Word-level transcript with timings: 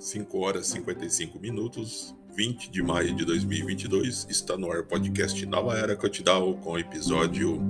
5 0.00 0.38
horas 0.38 0.68
e 0.68 0.72
55 0.72 1.38
minutos, 1.38 2.16
20 2.34 2.70
de 2.70 2.82
maio 2.82 3.14
de 3.14 3.22
2022, 3.22 4.26
está 4.30 4.56
no 4.56 4.72
ar 4.72 4.80
o 4.80 4.86
podcast 4.86 5.44
Nova 5.44 5.76
Era 5.76 5.94
Cotidal 5.94 6.54
com 6.54 6.72
o 6.72 6.78
episódio 6.78 7.60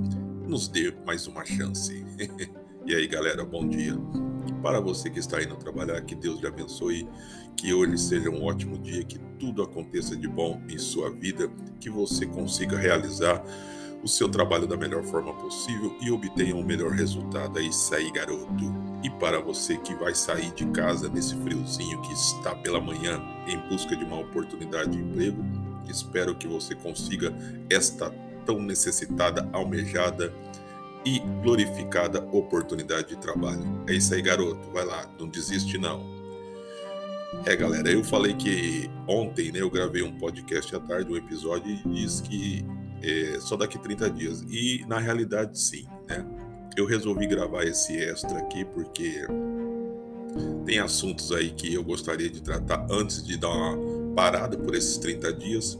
Nos 0.47 0.69
Dê 0.69 0.93
Mais 1.05 1.27
Uma 1.27 1.43
Chance. 1.43 2.05
e 2.87 2.95
aí 2.95 3.05
galera, 3.05 3.43
bom 3.43 3.67
dia. 3.67 3.93
Para 4.63 4.79
você 4.79 5.09
que 5.09 5.19
está 5.19 5.43
indo 5.43 5.57
trabalhar, 5.57 5.99
que 6.03 6.15
Deus 6.15 6.39
lhe 6.39 6.47
abençoe, 6.47 7.05
que 7.57 7.73
hoje 7.73 7.97
seja 7.97 8.29
um 8.29 8.45
ótimo 8.45 8.77
dia, 8.77 9.03
que 9.03 9.19
tudo 9.37 9.61
aconteça 9.61 10.15
de 10.15 10.29
bom 10.29 10.61
em 10.69 10.77
sua 10.77 11.11
vida, 11.11 11.51
que 11.81 11.89
você 11.89 12.25
consiga 12.25 12.77
realizar 12.77 13.43
o 14.01 14.07
seu 14.07 14.29
trabalho 14.29 14.65
da 14.65 14.77
melhor 14.77 15.03
forma 15.03 15.33
possível 15.33 15.97
e 16.01 16.09
obtenha 16.09 16.55
um 16.55 16.63
melhor 16.63 16.91
resultado. 16.91 17.59
É 17.59 17.61
isso 17.61 17.93
aí, 17.93 18.09
garoto. 18.09 18.90
E 19.03 19.09
para 19.09 19.39
você 19.39 19.77
que 19.77 19.95
vai 19.95 20.13
sair 20.13 20.51
de 20.51 20.65
casa 20.67 21.09
nesse 21.09 21.35
friozinho 21.37 22.01
que 22.01 22.13
está 22.13 22.55
pela 22.55 22.79
manhã 22.79 23.21
em 23.47 23.57
busca 23.69 23.95
de 23.95 24.03
uma 24.03 24.19
oportunidade 24.19 24.91
de 24.91 24.99
emprego, 24.99 25.43
espero 25.87 26.35
que 26.35 26.47
você 26.47 26.75
consiga 26.75 27.33
esta 27.69 28.13
tão 28.45 28.61
necessitada, 28.61 29.47
almejada 29.51 30.33
e 31.05 31.19
glorificada 31.41 32.23
oportunidade 32.31 33.09
de 33.09 33.17
trabalho. 33.17 33.83
É 33.87 33.93
isso 33.93 34.13
aí, 34.13 34.21
garoto. 34.21 34.69
Vai 34.71 34.85
lá, 34.85 35.09
não 35.19 35.27
desiste 35.27 35.77
não. 35.77 36.21
É, 37.45 37.55
galera, 37.55 37.89
eu 37.89 38.03
falei 38.03 38.33
que 38.33 38.89
ontem, 39.07 39.51
né, 39.51 39.61
eu 39.61 39.69
gravei 39.69 40.03
um 40.03 40.11
podcast 40.11 40.75
à 40.75 40.79
tarde, 40.79 41.11
um 41.11 41.15
episódio, 41.15 41.71
e 41.71 41.89
disse 41.89 42.21
que 42.21 42.63
é, 43.01 43.39
só 43.39 43.55
daqui 43.55 43.79
30 43.79 44.09
dias. 44.11 44.45
E 44.49 44.85
na 44.87 44.99
realidade, 44.99 45.59
sim, 45.59 45.85
né? 46.07 46.25
Eu 46.75 46.85
resolvi 46.85 47.27
gravar 47.27 47.63
esse 47.65 47.97
extra 47.97 48.37
aqui 48.39 48.63
porque 48.65 49.25
tem 50.65 50.79
assuntos 50.79 51.31
aí 51.31 51.51
que 51.51 51.73
eu 51.73 51.83
gostaria 51.83 52.29
de 52.29 52.41
tratar 52.41 52.87
antes 52.89 53.23
de 53.23 53.37
dar 53.37 53.49
uma 53.49 54.13
parada 54.15 54.57
por 54.57 54.75
esses 54.75 54.97
30 54.97 55.33
dias. 55.33 55.79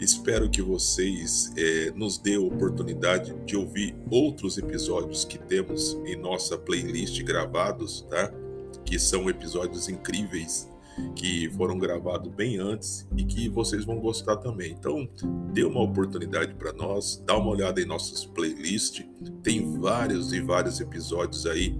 Espero 0.00 0.50
que 0.50 0.60
vocês 0.60 1.52
é, 1.56 1.90
nos 1.94 2.18
dê 2.18 2.34
a 2.34 2.40
oportunidade 2.40 3.34
de 3.44 3.56
ouvir 3.56 3.96
outros 4.10 4.58
episódios 4.58 5.24
que 5.24 5.38
temos 5.38 5.94
em 6.04 6.16
nossa 6.16 6.58
playlist 6.58 7.22
gravados, 7.22 8.02
tá? 8.10 8.32
Que 8.84 8.98
são 8.98 9.28
episódios 9.30 9.88
incríveis 9.88 10.68
que 11.14 11.50
foram 11.50 11.78
gravados 11.78 12.32
bem 12.32 12.58
antes 12.58 13.06
e 13.16 13.24
que 13.24 13.48
vocês 13.48 13.84
vão 13.84 13.98
gostar 13.98 14.36
também. 14.36 14.72
Então, 14.72 15.08
dê 15.52 15.64
uma 15.64 15.82
oportunidade 15.82 16.54
para 16.54 16.72
nós, 16.72 17.22
dá 17.26 17.36
uma 17.36 17.50
olhada 17.50 17.80
em 17.80 17.84
nossas 17.84 18.24
playlists, 18.24 19.04
tem 19.42 19.78
vários 19.78 20.32
e 20.32 20.40
vários 20.40 20.80
episódios 20.80 21.46
aí 21.46 21.78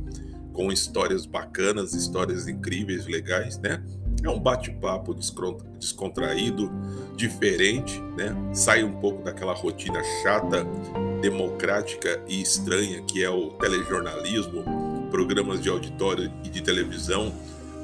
com 0.53 0.73
histórias 0.73 1.27
bacanas, 1.27 1.93
histórias 1.93 2.49
incríveis, 2.49 3.07
legais, 3.07 3.59
né? 3.59 3.83
É 4.23 4.31
um 4.31 4.41
bate-papo 4.41 5.15
descontraído, 5.15 6.71
diferente, 7.15 8.01
né? 8.17 8.35
Sai 8.55 8.83
um 8.83 8.99
pouco 8.99 9.23
daquela 9.23 9.53
rotina 9.53 10.03
chata, 10.23 10.67
democrática 11.21 12.23
e 12.27 12.41
estranha 12.41 13.03
que 13.03 13.23
é 13.23 13.29
o 13.29 13.51
telejornalismo, 13.51 14.65
programas 15.11 15.63
de 15.63 15.69
auditório 15.69 16.33
e 16.43 16.49
de 16.49 16.63
televisão 16.63 17.33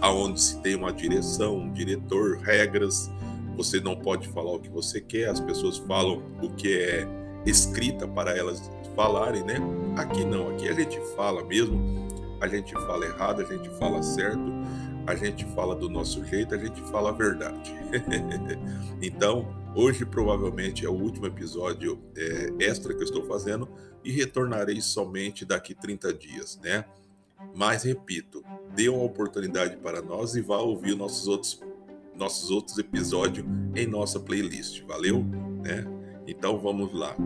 aonde 0.02 0.40
se 0.40 0.60
tem 0.60 0.74
uma 0.74 0.92
direção, 0.92 1.56
um 1.56 1.72
diretor, 1.72 2.38
regras. 2.38 3.08
Você 3.56 3.80
não 3.80 3.94
pode 3.94 4.26
falar 4.28 4.52
o 4.52 4.58
que 4.58 4.68
você 4.68 5.00
quer, 5.00 5.28
as 5.28 5.40
pessoas 5.40 5.78
falam 5.78 6.22
o 6.42 6.50
que 6.50 6.76
é 6.76 7.06
escrita 7.46 8.06
para 8.08 8.36
elas 8.36 8.70
falarem, 8.96 9.44
né? 9.44 9.58
Aqui 9.96 10.24
não, 10.24 10.50
aqui 10.50 10.68
a 10.68 10.72
gente 10.72 10.98
fala 11.14 11.44
mesmo, 11.44 12.08
a 12.40 12.48
gente 12.48 12.72
fala 12.72 13.06
errado, 13.06 13.42
a 13.42 13.44
gente 13.44 13.68
fala 13.78 14.02
certo, 14.02 14.52
a 15.06 15.14
gente 15.14 15.44
fala 15.54 15.76
do 15.76 15.88
nosso 15.88 16.24
jeito, 16.24 16.54
a 16.54 16.58
gente 16.58 16.80
fala 16.90 17.10
a 17.10 17.12
verdade. 17.12 17.72
então, 19.00 19.46
hoje 19.74 20.04
provavelmente 20.04 20.84
é 20.84 20.88
o 20.88 20.94
último 20.94 21.26
episódio 21.26 22.00
é, 22.16 22.52
extra 22.58 22.92
que 22.92 23.00
eu 23.00 23.04
estou 23.04 23.24
fazendo 23.24 23.68
e 24.04 24.10
retornarei 24.10 24.80
somente 24.80 25.44
daqui 25.44 25.74
30 25.74 26.12
dias, 26.12 26.58
né? 26.60 26.84
Mas 27.54 27.82
repito, 27.82 28.42
dê 28.74 28.88
uma 28.88 29.04
oportunidade 29.04 29.76
para 29.76 30.00
nós 30.00 30.34
e 30.34 30.40
vá 30.40 30.58
ouvir 30.58 30.96
nossos 30.96 31.28
outros 31.28 31.60
nossos 32.14 32.50
outros 32.50 32.78
episódios 32.78 33.46
em 33.74 33.86
nossa 33.86 34.20
playlist. 34.20 34.82
Valeu, 34.82 35.24
né? 35.62 35.84
Então 36.26 36.58
vamos 36.58 36.92
lá. 36.92 37.16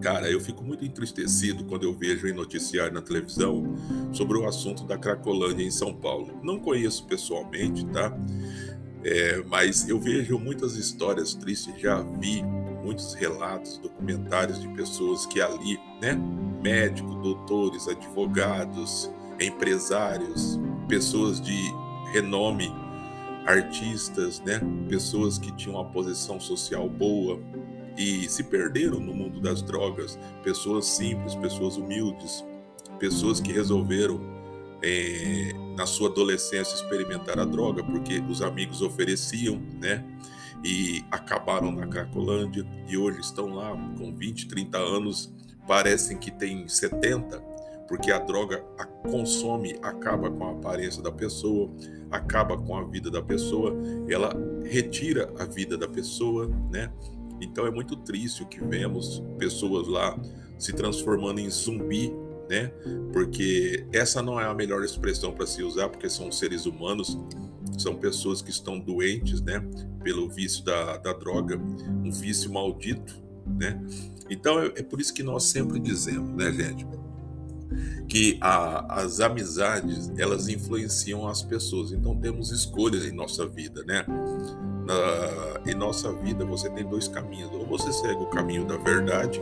Cara, 0.00 0.30
eu 0.30 0.40
fico 0.40 0.62
muito 0.62 0.84
entristecido 0.84 1.64
quando 1.64 1.84
eu 1.84 1.92
vejo 1.92 2.26
em 2.26 2.32
noticiário 2.32 2.92
na 2.92 3.02
televisão 3.02 3.76
sobre 4.12 4.38
o 4.38 4.46
assunto 4.46 4.84
da 4.84 4.98
Cracolândia 4.98 5.64
em 5.64 5.70
São 5.70 5.94
Paulo. 5.94 6.38
Não 6.42 6.58
conheço 6.58 7.06
pessoalmente, 7.06 7.84
tá? 7.86 8.16
É, 9.04 9.42
mas 9.46 9.88
eu 9.88 10.00
vejo 10.00 10.38
muitas 10.38 10.76
histórias 10.76 11.34
tristes, 11.34 11.80
já 11.80 12.00
vi 12.00 12.42
muitos 12.82 13.14
relatos, 13.14 13.78
documentários 13.78 14.60
de 14.60 14.68
pessoas 14.68 15.26
que 15.26 15.40
ali, 15.40 15.78
né? 16.00 16.18
Médicos, 16.62 17.14
doutores, 17.22 17.88
advogados, 17.88 19.10
empresários, 19.40 20.58
pessoas 20.88 21.40
de 21.40 21.56
renome, 22.12 22.72
artistas, 23.46 24.40
né? 24.40 24.60
Pessoas 24.88 25.38
que 25.38 25.52
tinham 25.52 25.76
uma 25.76 25.84
posição 25.84 26.40
social 26.40 26.88
boa 26.88 27.40
e 27.96 28.28
se 28.28 28.44
perderam 28.44 29.00
no 29.00 29.14
mundo 29.14 29.40
das 29.40 29.62
drogas, 29.62 30.18
pessoas 30.42 30.86
simples, 30.86 31.34
pessoas 31.34 31.76
humildes, 31.76 32.44
pessoas 32.98 33.40
que 33.40 33.52
resolveram 33.52 34.20
é, 34.82 35.52
na 35.76 35.86
sua 35.86 36.10
adolescência 36.10 36.74
experimentar 36.74 37.38
a 37.38 37.44
droga 37.44 37.82
porque 37.82 38.20
os 38.28 38.42
amigos 38.42 38.82
ofereciam, 38.82 39.60
né? 39.80 40.04
E 40.64 41.04
acabaram 41.10 41.70
na 41.70 41.86
Cracolândia 41.86 42.66
e 42.88 42.96
hoje 42.96 43.20
estão 43.20 43.54
lá 43.54 43.70
com 43.96 44.14
20, 44.14 44.48
30 44.48 44.78
anos, 44.78 45.32
parecem 45.66 46.18
que 46.18 46.30
têm 46.30 46.66
70 46.66 47.45
porque 47.88 48.10
a 48.10 48.18
droga 48.18 48.64
a 48.78 48.84
consome, 48.84 49.78
acaba 49.82 50.30
com 50.30 50.44
a 50.46 50.52
aparência 50.52 51.02
da 51.02 51.12
pessoa, 51.12 51.70
acaba 52.10 52.56
com 52.56 52.76
a 52.76 52.84
vida 52.84 53.10
da 53.10 53.22
pessoa, 53.22 53.74
ela 54.08 54.34
retira 54.64 55.32
a 55.38 55.44
vida 55.44 55.76
da 55.76 55.88
pessoa, 55.88 56.50
né? 56.70 56.92
Então 57.40 57.66
é 57.66 57.70
muito 57.70 57.96
triste 57.96 58.42
o 58.42 58.46
que 58.46 58.62
vemos 58.62 59.22
pessoas 59.38 59.86
lá 59.88 60.18
se 60.58 60.72
transformando 60.72 61.38
em 61.38 61.50
zumbi, 61.50 62.12
né? 62.48 62.72
Porque 63.12 63.86
essa 63.92 64.22
não 64.22 64.40
é 64.40 64.44
a 64.44 64.54
melhor 64.54 64.82
expressão 64.82 65.32
para 65.32 65.46
se 65.46 65.62
usar, 65.62 65.88
porque 65.88 66.08
são 66.08 66.32
seres 66.32 66.66
humanos, 66.66 67.18
são 67.78 67.94
pessoas 67.96 68.40
que 68.40 68.50
estão 68.50 68.78
doentes, 68.78 69.40
né? 69.42 69.62
Pelo 70.02 70.28
vício 70.28 70.64
da, 70.64 70.96
da 70.96 71.12
droga, 71.12 71.58
um 71.58 72.10
vício 72.10 72.52
maldito, 72.52 73.22
né? 73.46 73.80
Então 74.30 74.60
é, 74.60 74.66
é 74.76 74.82
por 74.82 75.00
isso 75.00 75.12
que 75.12 75.22
nós 75.22 75.44
sempre 75.44 75.78
dizemos, 75.78 76.30
né, 76.36 76.50
gente? 76.52 76.86
Que 78.08 78.38
a, 78.40 79.02
as 79.02 79.20
amizades 79.20 80.10
elas 80.16 80.48
influenciam 80.48 81.26
as 81.26 81.42
pessoas. 81.42 81.92
Então 81.92 82.16
temos 82.16 82.50
escolhas 82.50 83.04
em 83.04 83.12
nossa 83.12 83.46
vida, 83.46 83.82
né? 83.84 84.04
Na, 84.86 85.70
em 85.70 85.74
nossa 85.74 86.12
vida 86.12 86.44
você 86.44 86.70
tem 86.70 86.84
dois 86.84 87.08
caminhos: 87.08 87.50
ou 87.52 87.66
você 87.66 87.92
segue 87.92 88.22
o 88.22 88.26
caminho 88.26 88.64
da 88.64 88.76
verdade, 88.76 89.40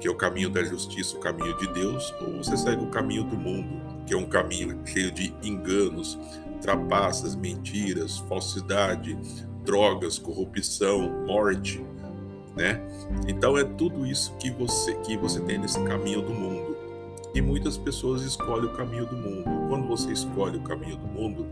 que 0.00 0.06
é 0.06 0.10
o 0.10 0.16
caminho 0.16 0.50
da 0.50 0.62
justiça, 0.62 1.16
o 1.16 1.20
caminho 1.20 1.56
de 1.56 1.66
Deus, 1.72 2.14
ou 2.20 2.36
você 2.36 2.56
segue 2.56 2.82
o 2.82 2.90
caminho 2.90 3.24
do 3.24 3.36
mundo, 3.36 3.68
que 4.06 4.14
é 4.14 4.16
um 4.16 4.26
caminho 4.26 4.78
cheio 4.84 5.10
de 5.10 5.34
enganos, 5.42 6.18
trapaças, 6.60 7.34
mentiras, 7.34 8.18
falsidade, 8.18 9.16
drogas, 9.64 10.18
corrupção, 10.18 11.26
morte, 11.26 11.84
né? 12.54 12.80
Então 13.26 13.56
é 13.56 13.64
tudo 13.64 14.06
isso 14.06 14.34
que 14.36 14.50
você 14.50 14.94
que 14.96 15.16
você 15.16 15.40
tem 15.40 15.58
nesse 15.58 15.82
caminho 15.84 16.22
do 16.22 16.32
mundo. 16.32 16.75
E 17.34 17.40
muitas 17.40 17.76
pessoas 17.76 18.22
escolhem 18.22 18.66
o 18.66 18.72
caminho 18.72 19.06
do 19.06 19.16
mundo. 19.16 19.44
Quando 19.68 19.86
você 19.86 20.12
escolhe 20.12 20.56
o 20.56 20.62
caminho 20.62 20.96
do 20.96 21.06
mundo, 21.06 21.46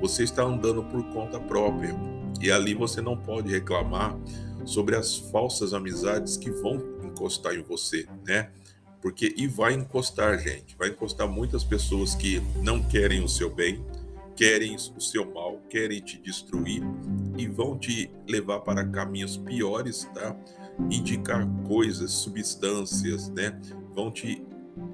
você 0.00 0.24
está 0.24 0.42
andando 0.42 0.82
por 0.84 1.02
conta 1.12 1.40
própria. 1.40 1.94
E 2.40 2.50
ali 2.50 2.74
você 2.74 3.00
não 3.00 3.16
pode 3.16 3.50
reclamar 3.50 4.16
sobre 4.64 4.96
as 4.96 5.16
falsas 5.16 5.72
amizades 5.72 6.36
que 6.36 6.50
vão 6.50 6.82
encostar 7.02 7.54
em 7.54 7.62
você, 7.62 8.06
né? 8.26 8.50
Porque 9.00 9.34
e 9.36 9.48
vai 9.48 9.74
encostar, 9.74 10.38
gente, 10.38 10.76
vai 10.76 10.90
encostar 10.90 11.28
muitas 11.28 11.64
pessoas 11.64 12.14
que 12.14 12.40
não 12.62 12.80
querem 12.80 13.22
o 13.22 13.28
seu 13.28 13.52
bem, 13.52 13.84
querem 14.36 14.76
o 14.76 15.00
seu 15.00 15.30
mal, 15.32 15.60
querem 15.68 16.00
te 16.00 16.18
destruir 16.18 16.82
e 17.36 17.46
vão 17.46 17.76
te 17.76 18.10
levar 18.28 18.60
para 18.60 18.84
caminhos 18.84 19.36
piores, 19.36 20.08
tá? 20.14 20.36
Indicar 20.90 21.46
coisas, 21.66 22.12
substâncias, 22.12 23.28
né? 23.28 23.60
Vão 23.94 24.10
te 24.10 24.42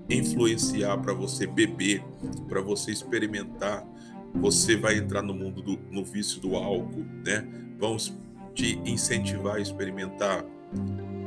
influenciar 0.08 0.98
para 0.98 1.12
você 1.12 1.46
beber, 1.46 2.02
para 2.48 2.60
você 2.60 2.90
experimentar. 2.90 3.86
Você 4.34 4.76
vai 4.76 4.96
entrar 4.98 5.22
no 5.22 5.34
mundo 5.34 5.62
do 5.62 5.78
no 5.90 6.04
vício 6.04 6.40
do 6.40 6.56
álcool, 6.56 7.04
né? 7.24 7.46
Vamos 7.78 8.12
te 8.54 8.78
incentivar 8.84 9.56
a 9.56 9.60
experimentar 9.60 10.44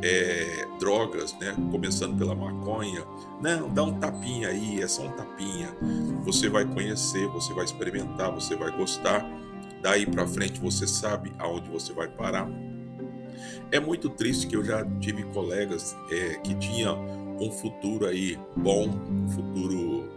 é, 0.04 0.68
drogas, 0.80 1.36
né? 1.40 1.56
Começando 1.72 2.18
pela 2.18 2.36
maconha. 2.36 3.04
Não, 3.42 3.70
dá 3.74 3.84
um 3.84 4.00
tapinha 4.00 4.50
aí, 4.50 4.82
é 4.82 4.88
só 4.88 5.08
um 5.08 5.12
tapinha. 5.12 5.70
Você 6.24 6.50
vai 6.50 6.66
conhecer, 6.66 7.28
você 7.28 7.54
vai 7.54 7.66
experimentar, 7.66 8.32
você 8.32 8.56
vai 8.56 8.72
gostar 8.76 9.26
daí 9.82 10.06
para 10.06 10.28
frente 10.28 10.60
você 10.60 10.88
sabe 10.88 11.34
aonde 11.40 11.70
você 11.70 11.92
vai 11.94 12.08
parar. 12.08 12.48
É 13.72 13.80
muito 13.80 14.10
triste 14.10 14.48
que 14.48 14.56
eu 14.56 14.64
já 14.64 14.86
tive 15.00 15.24
colegas 15.26 15.96
é, 16.12 16.36
que 16.36 16.54
tinham 16.56 17.31
um 17.42 17.52
futuro 17.52 18.06
aí 18.06 18.38
bom, 18.56 18.88
um 18.88 19.30
futuro 19.30 20.10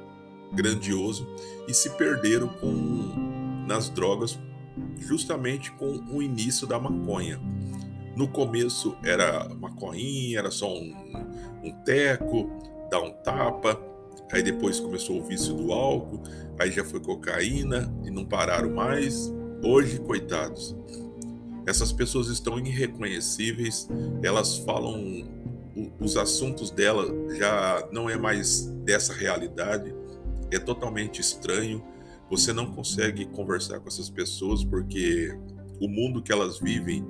grandioso 0.52 1.26
e 1.66 1.74
se 1.74 1.90
perderam 1.90 2.48
com 2.48 3.64
nas 3.66 3.88
drogas 3.88 4.38
justamente 4.98 5.72
com 5.72 6.00
o 6.10 6.22
início 6.22 6.66
da 6.66 6.78
maconha. 6.78 7.40
No 8.16 8.28
começo 8.28 8.96
era 9.02 9.48
maconhinha, 9.54 10.38
era 10.38 10.50
só 10.50 10.72
um, 10.72 10.94
um 11.62 11.72
teco, 11.84 12.50
dar 12.90 13.00
um 13.00 13.10
tapa, 13.10 13.80
aí 14.32 14.42
depois 14.42 14.78
começou 14.78 15.20
o 15.20 15.24
vício 15.24 15.54
do 15.54 15.72
álcool, 15.72 16.22
aí 16.58 16.70
já 16.70 16.84
foi 16.84 17.00
cocaína 17.00 17.92
e 18.04 18.10
não 18.10 18.24
pararam 18.24 18.70
mais. 18.70 19.32
Hoje, 19.64 19.98
coitados, 19.98 20.76
essas 21.66 21.92
pessoas 21.92 22.28
estão 22.28 22.58
irreconhecíveis, 22.58 23.88
elas 24.22 24.58
falam, 24.58 25.24
os 26.00 26.16
assuntos 26.16 26.70
dela 26.70 27.06
já 27.36 27.88
não 27.92 28.08
é 28.08 28.16
mais 28.16 28.66
dessa 28.84 29.12
realidade, 29.12 29.94
é 30.50 30.58
totalmente 30.58 31.20
estranho. 31.20 31.82
Você 32.30 32.52
não 32.52 32.72
consegue 32.72 33.26
conversar 33.26 33.80
com 33.80 33.88
essas 33.88 34.08
pessoas 34.08 34.64
porque 34.64 35.36
o 35.80 35.88
mundo 35.88 36.22
que 36.22 36.32
elas 36.32 36.58
vivem 36.58 37.04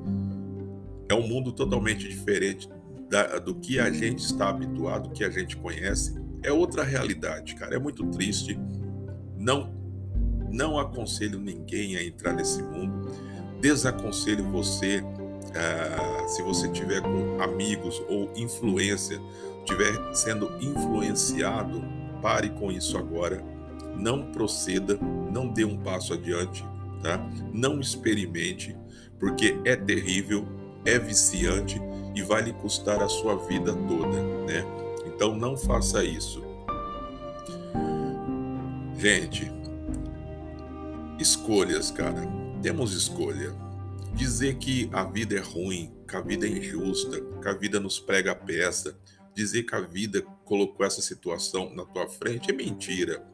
é 1.08 1.14
um 1.14 1.26
mundo 1.26 1.52
totalmente 1.52 2.08
diferente 2.08 2.68
da, 3.08 3.38
do 3.38 3.54
que 3.54 3.78
a 3.78 3.90
gente 3.90 4.24
está 4.24 4.48
habituado, 4.48 5.10
que 5.10 5.24
a 5.24 5.30
gente 5.30 5.56
conhece. 5.56 6.20
É 6.42 6.52
outra 6.52 6.82
realidade, 6.82 7.54
cara. 7.54 7.76
É 7.76 7.78
muito 7.78 8.04
triste. 8.06 8.58
Não, 9.38 9.72
não 10.52 10.78
aconselho 10.78 11.38
ninguém 11.38 11.96
a 11.96 12.04
entrar 12.04 12.32
nesse 12.32 12.62
mundo. 12.62 13.10
Desaconselho 13.60 14.44
você, 14.50 15.02
uh, 15.54 16.28
se 16.28 16.42
você 16.42 16.68
tiver 16.68 17.00
com 17.00 17.40
amigos 17.42 18.02
ou 18.08 18.30
influência, 18.36 19.20
estiver 19.58 20.14
sendo 20.14 20.50
influenciado, 20.60 21.82
pare 22.20 22.50
com 22.50 22.70
isso 22.70 22.98
agora. 22.98 23.42
Não 23.96 24.32
proceda, 24.32 24.98
não 25.32 25.48
dê 25.48 25.64
um 25.64 25.78
passo 25.78 26.12
adiante, 26.12 26.64
tá? 27.02 27.18
Não 27.52 27.80
experimente, 27.80 28.76
porque 29.18 29.58
é 29.64 29.76
terrível 29.76 30.46
é 30.84 30.98
viciante 30.98 31.80
e 32.14 32.22
vai 32.22 32.42
lhe 32.42 32.52
custar 32.52 33.02
a 33.02 33.08
sua 33.08 33.36
vida 33.36 33.74
toda, 33.74 34.22
né? 34.46 34.64
Então 35.06 35.34
não 35.34 35.56
faça 35.56 36.04
isso. 36.04 36.42
Gente, 38.96 39.50
escolhas, 41.18 41.90
cara. 41.90 42.22
Temos 42.62 42.94
escolha. 42.94 43.54
Dizer 44.14 44.56
que 44.56 44.88
a 44.92 45.04
vida 45.04 45.36
é 45.36 45.40
ruim, 45.40 45.92
que 46.08 46.16
a 46.16 46.20
vida 46.20 46.46
é 46.46 46.50
injusta, 46.50 47.20
que 47.20 47.48
a 47.48 47.52
vida 47.52 47.80
nos 47.80 47.98
prega 47.98 48.32
a 48.32 48.34
peça, 48.34 48.96
dizer 49.34 49.64
que 49.64 49.74
a 49.74 49.80
vida 49.80 50.22
colocou 50.44 50.86
essa 50.86 51.02
situação 51.02 51.74
na 51.74 51.84
tua 51.84 52.08
frente 52.08 52.50
é 52.50 52.54
mentira. 52.54 53.24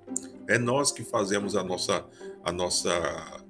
É 0.48 0.58
nós 0.58 0.90
que 0.90 1.04
fazemos 1.04 1.54
a 1.54 1.62
nossa, 1.62 2.04
a 2.42 2.50
nossa, 2.50 2.90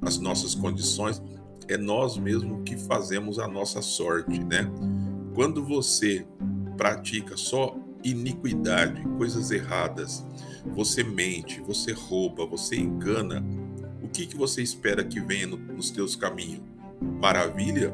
as 0.02 0.18
nossas 0.18 0.54
condições 0.54 1.22
é 1.68 1.76
nós 1.76 2.18
mesmos 2.18 2.62
que 2.64 2.76
fazemos 2.76 3.38
a 3.38 3.46
nossa 3.46 3.80
sorte, 3.80 4.42
né? 4.42 4.68
Quando 5.34 5.64
você 5.64 6.26
pratica 6.76 7.36
só 7.36 7.76
iniquidade, 8.02 9.02
coisas 9.16 9.50
erradas, 9.50 10.24
você 10.74 11.04
mente, 11.04 11.60
você 11.60 11.92
rouba, 11.92 12.44
você 12.44 12.76
engana, 12.76 13.44
o 14.02 14.08
que, 14.08 14.26
que 14.26 14.36
você 14.36 14.62
espera 14.62 15.04
que 15.04 15.20
venha 15.20 15.46
no, 15.46 15.56
nos 15.56 15.90
teus 15.90 16.16
caminhos? 16.16 16.69
Maravilha? 17.00 17.92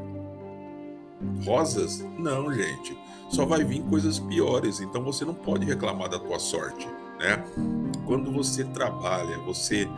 Rosas? 1.45 2.05
Não, 2.19 2.53
gente. 2.53 2.97
Só 3.31 3.45
vai 3.45 3.65
vir 3.65 3.83
coisas 3.83 4.19
piores, 4.19 4.81
então 4.81 5.03
você 5.03 5.25
não 5.25 5.35
pode 5.35 5.67
reclamar 5.67 6.09
da 6.09 6.19
tua 6.19 6.39
sorte, 6.39 6.87
né? 7.19 7.45
Quando 8.05 8.31
você 8.31 8.65
trabalha, 8.65 9.39
você 9.39 9.89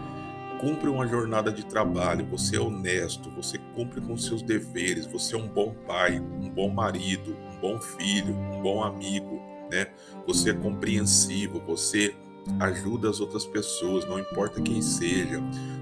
cumpre 0.60 0.88
uma 0.88 1.06
jornada 1.06 1.52
de 1.52 1.64
trabalho, 1.64 2.26
você 2.26 2.56
é 2.56 2.60
honesto, 2.60 3.30
você 3.30 3.58
cumpre 3.74 4.00
com 4.00 4.16
seus 4.16 4.42
deveres, 4.42 5.06
você 5.06 5.34
é 5.34 5.38
um 5.38 5.46
bom 5.46 5.74
pai, 5.86 6.18
um 6.18 6.48
bom 6.48 6.68
marido, 6.68 7.36
um 7.52 7.60
bom 7.60 7.80
filho, 7.80 8.34
um 8.34 8.62
bom 8.62 8.82
amigo, 8.82 9.40
né? 9.70 9.88
Você 10.26 10.50
é 10.50 10.54
compreensivo, 10.54 11.60
você 11.60 12.14
ajuda 12.60 13.08
as 13.08 13.20
outras 13.20 13.46
pessoas, 13.46 14.04
não 14.06 14.18
importa 14.18 14.60
quem 14.60 14.80
seja. 14.82 15.40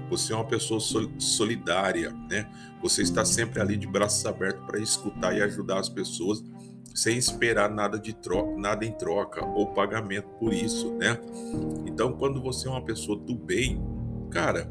Você 0.09 0.33
é 0.33 0.35
uma 0.35 0.45
pessoa 0.45 0.79
solidária, 1.17 2.11
né? 2.29 2.49
Você 2.81 3.01
está 3.01 3.25
sempre 3.25 3.59
ali 3.61 3.75
de 3.75 3.87
braços 3.87 4.25
abertos 4.25 4.65
para 4.65 4.79
escutar 4.79 5.35
e 5.35 5.41
ajudar 5.41 5.79
as 5.79 5.89
pessoas 5.89 6.43
sem 6.93 7.17
esperar 7.17 7.69
nada 7.69 7.99
de 7.99 8.13
troca, 8.13 8.57
nada 8.57 8.83
em 8.83 8.91
troca 8.91 9.45
ou 9.45 9.67
pagamento 9.67 10.29
por 10.39 10.53
isso, 10.53 10.93
né? 10.95 11.19
Então, 11.85 12.13
quando 12.13 12.41
você 12.41 12.67
é 12.67 12.71
uma 12.71 12.83
pessoa 12.83 13.17
do 13.17 13.35
bem, 13.35 13.79
cara, 14.31 14.67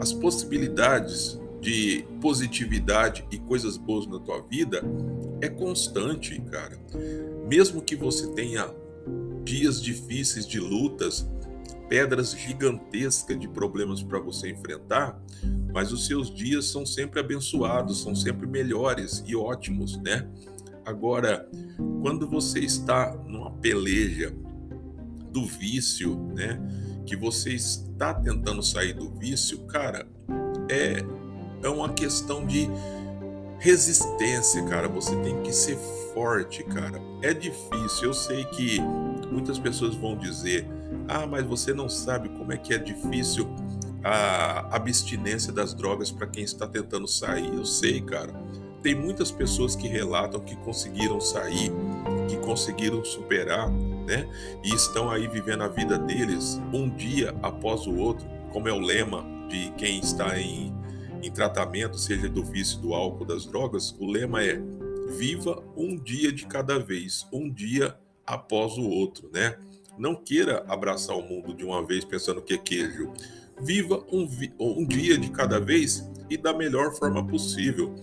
as 0.00 0.12
possibilidades 0.12 1.38
de 1.60 2.06
positividade 2.20 3.26
e 3.30 3.38
coisas 3.38 3.76
boas 3.76 4.06
na 4.06 4.18
tua 4.18 4.40
vida 4.42 4.82
é 5.40 5.48
constante, 5.48 6.40
cara. 6.42 6.78
Mesmo 7.46 7.82
que 7.82 7.96
você 7.96 8.26
tenha 8.28 8.68
dias 9.46 9.80
difíceis 9.80 10.46
de 10.46 10.60
lutas, 10.60 11.26
pedras 11.88 12.32
gigantescas 12.32 13.38
de 13.38 13.46
problemas 13.46 14.02
para 14.02 14.18
você 14.18 14.50
enfrentar, 14.50 15.18
mas 15.72 15.92
os 15.92 16.04
seus 16.06 16.34
dias 16.34 16.66
são 16.66 16.84
sempre 16.84 17.20
abençoados, 17.20 18.02
são 18.02 18.14
sempre 18.14 18.46
melhores 18.46 19.22
e 19.24 19.36
ótimos, 19.36 19.96
né? 20.02 20.28
Agora, 20.84 21.48
quando 22.02 22.28
você 22.28 22.60
está 22.60 23.16
numa 23.26 23.52
peleja 23.52 24.34
do 25.32 25.46
vício, 25.46 26.16
né? 26.34 26.60
que 27.06 27.16
você 27.16 27.54
está 27.54 28.12
tentando 28.12 28.62
sair 28.62 28.92
do 28.92 29.08
vício, 29.10 29.60
cara, 29.66 30.06
é, 30.68 31.04
é 31.62 31.68
uma 31.68 31.92
questão 31.92 32.44
de 32.44 32.68
resistência, 33.58 34.62
cara. 34.64 34.88
Você 34.88 35.14
tem 35.16 35.42
que 35.42 35.52
ser 35.52 35.76
forte, 36.14 36.62
cara. 36.64 37.00
É 37.22 37.32
difícil. 37.32 38.04
Eu 38.04 38.14
sei 38.14 38.44
que 38.46 38.80
muitas 39.30 39.58
pessoas 39.58 39.94
vão 39.94 40.16
dizer: 40.16 40.66
ah, 41.08 41.26
mas 41.26 41.44
você 41.44 41.72
não 41.72 41.88
sabe 41.88 42.28
como 42.30 42.52
é 42.52 42.56
que 42.56 42.74
é 42.74 42.78
difícil 42.78 43.48
a 44.02 44.74
abstinência 44.74 45.52
das 45.52 45.74
drogas 45.74 46.10
para 46.10 46.26
quem 46.26 46.44
está 46.44 46.66
tentando 46.66 47.08
sair. 47.08 47.52
Eu 47.52 47.64
sei, 47.64 48.00
cara. 48.00 48.32
Tem 48.82 48.94
muitas 48.94 49.32
pessoas 49.32 49.74
que 49.74 49.88
relatam 49.88 50.38
que 50.40 50.54
conseguiram 50.56 51.20
sair, 51.20 51.72
que 52.28 52.36
conseguiram 52.36 53.04
superar, 53.04 53.68
né? 53.68 54.28
E 54.62 54.72
estão 54.72 55.10
aí 55.10 55.26
vivendo 55.26 55.64
a 55.64 55.68
vida 55.68 55.98
deles 55.98 56.60
um 56.72 56.88
dia 56.88 57.34
após 57.42 57.86
o 57.88 57.96
outro, 57.96 58.24
como 58.52 58.68
é 58.68 58.72
o 58.72 58.78
lema 58.78 59.24
de 59.48 59.72
quem 59.76 59.98
está 59.98 60.38
em, 60.38 60.72
em 61.22 61.30
tratamento, 61.30 61.98
seja 61.98 62.28
do 62.28 62.44
vício, 62.44 62.78
do 62.78 62.94
álcool, 62.94 63.24
das 63.24 63.46
drogas. 63.46 63.94
O 63.98 64.06
lema 64.06 64.42
é: 64.42 64.60
viva 65.16 65.62
um 65.76 65.96
dia 65.96 66.32
de 66.32 66.46
cada 66.46 66.78
vez, 66.78 67.26
um 67.32 67.50
dia 67.50 67.96
após 68.26 68.76
o 68.76 68.88
outro, 68.88 69.30
né? 69.32 69.56
Não 69.98 70.14
queira 70.14 70.64
abraçar 70.68 71.16
o 71.16 71.22
mundo 71.22 71.54
de 71.54 71.64
uma 71.64 71.84
vez 71.84 72.04
pensando 72.04 72.42
que 72.42 72.54
é 72.54 72.58
queijo. 72.58 73.12
Viva 73.60 74.04
um, 74.12 74.28
um 74.60 74.84
dia 74.84 75.16
de 75.16 75.30
cada 75.30 75.58
vez 75.58 76.06
e 76.28 76.36
da 76.36 76.52
melhor 76.52 76.94
forma 76.94 77.26
possível 77.26 77.94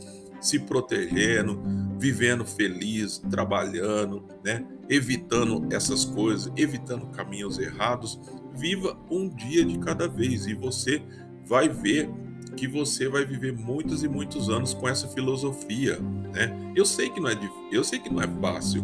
se 0.42 0.60
protegendo, 0.60 1.62
vivendo 2.00 2.44
feliz, 2.44 3.20
trabalhando, 3.30 4.24
né? 4.44 4.66
Evitando 4.90 5.74
essas 5.74 6.04
coisas, 6.04 6.52
evitando 6.58 7.08
caminhos 7.08 7.60
errados. 7.60 8.20
Viva 8.56 8.98
um 9.10 9.30
dia 9.30 9.64
de 9.64 9.78
cada 9.80 10.08
vez 10.08 10.46
e 10.48 10.54
você 10.54 11.02
vai 11.46 11.70
ver 11.70 12.10
que 12.56 12.68
você 12.68 13.08
vai 13.08 13.26
viver 13.26 13.54
muitos 13.54 14.04
e 14.04 14.08
muitos 14.08 14.50
anos 14.50 14.74
com 14.74 14.88
essa 14.88 15.08
filosofia, 15.08 16.00
né? 16.34 16.72
Eu 16.76 16.86
sei 16.86 17.10
que 17.10 17.20
não 17.20 17.30
é 17.30 17.38
eu 17.72 17.84
sei 17.84 18.00
que 18.00 18.12
não 18.12 18.22
é 18.22 18.28
fácil, 18.42 18.84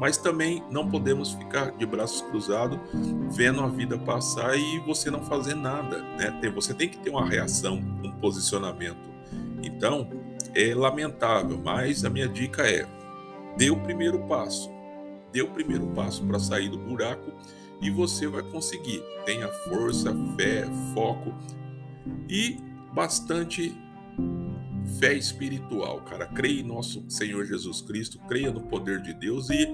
mas 0.00 0.16
também 0.16 0.62
não 0.70 0.88
podemos 0.88 1.32
ficar 1.32 1.70
de 1.72 1.86
braços 1.86 2.22
cruzados 2.22 2.78
vendo 3.30 3.60
a 3.60 3.68
vida 3.68 3.96
passar 3.98 4.56
e 4.56 4.78
você 4.80 5.10
não 5.10 5.22
fazer 5.22 5.54
nada, 5.54 5.98
né? 6.16 6.40
Você 6.54 6.74
tem 6.74 6.88
que 6.88 6.98
ter 6.98 7.10
uma 7.10 7.28
reação, 7.28 7.76
um 7.76 8.10
posicionamento. 8.12 9.10
Então, 9.62 10.10
é 10.54 10.74
lamentável, 10.74 11.60
mas 11.62 12.04
a 12.04 12.10
minha 12.10 12.28
dica 12.28 12.62
é: 12.62 12.86
dê 13.56 13.70
o 13.70 13.76
primeiro 13.80 14.18
passo. 14.26 14.70
Dê 15.32 15.40
o 15.40 15.48
primeiro 15.48 15.86
passo 15.88 16.24
para 16.24 16.38
sair 16.38 16.68
do 16.68 16.78
buraco 16.78 17.32
e 17.80 17.90
você 17.90 18.26
vai 18.26 18.42
conseguir. 18.42 19.02
Tenha 19.24 19.48
força, 19.48 20.14
fé, 20.36 20.64
foco 20.94 21.32
e 22.28 22.58
bastante 22.92 23.76
fé 24.98 25.14
espiritual, 25.14 26.02
cara. 26.02 26.26
Creia 26.26 26.60
em 26.60 26.64
nosso 26.64 27.04
Senhor 27.08 27.44
Jesus 27.44 27.80
Cristo, 27.80 28.18
creia 28.28 28.50
no 28.50 28.62
poder 28.62 29.00
de 29.00 29.14
Deus 29.14 29.48
e, 29.50 29.68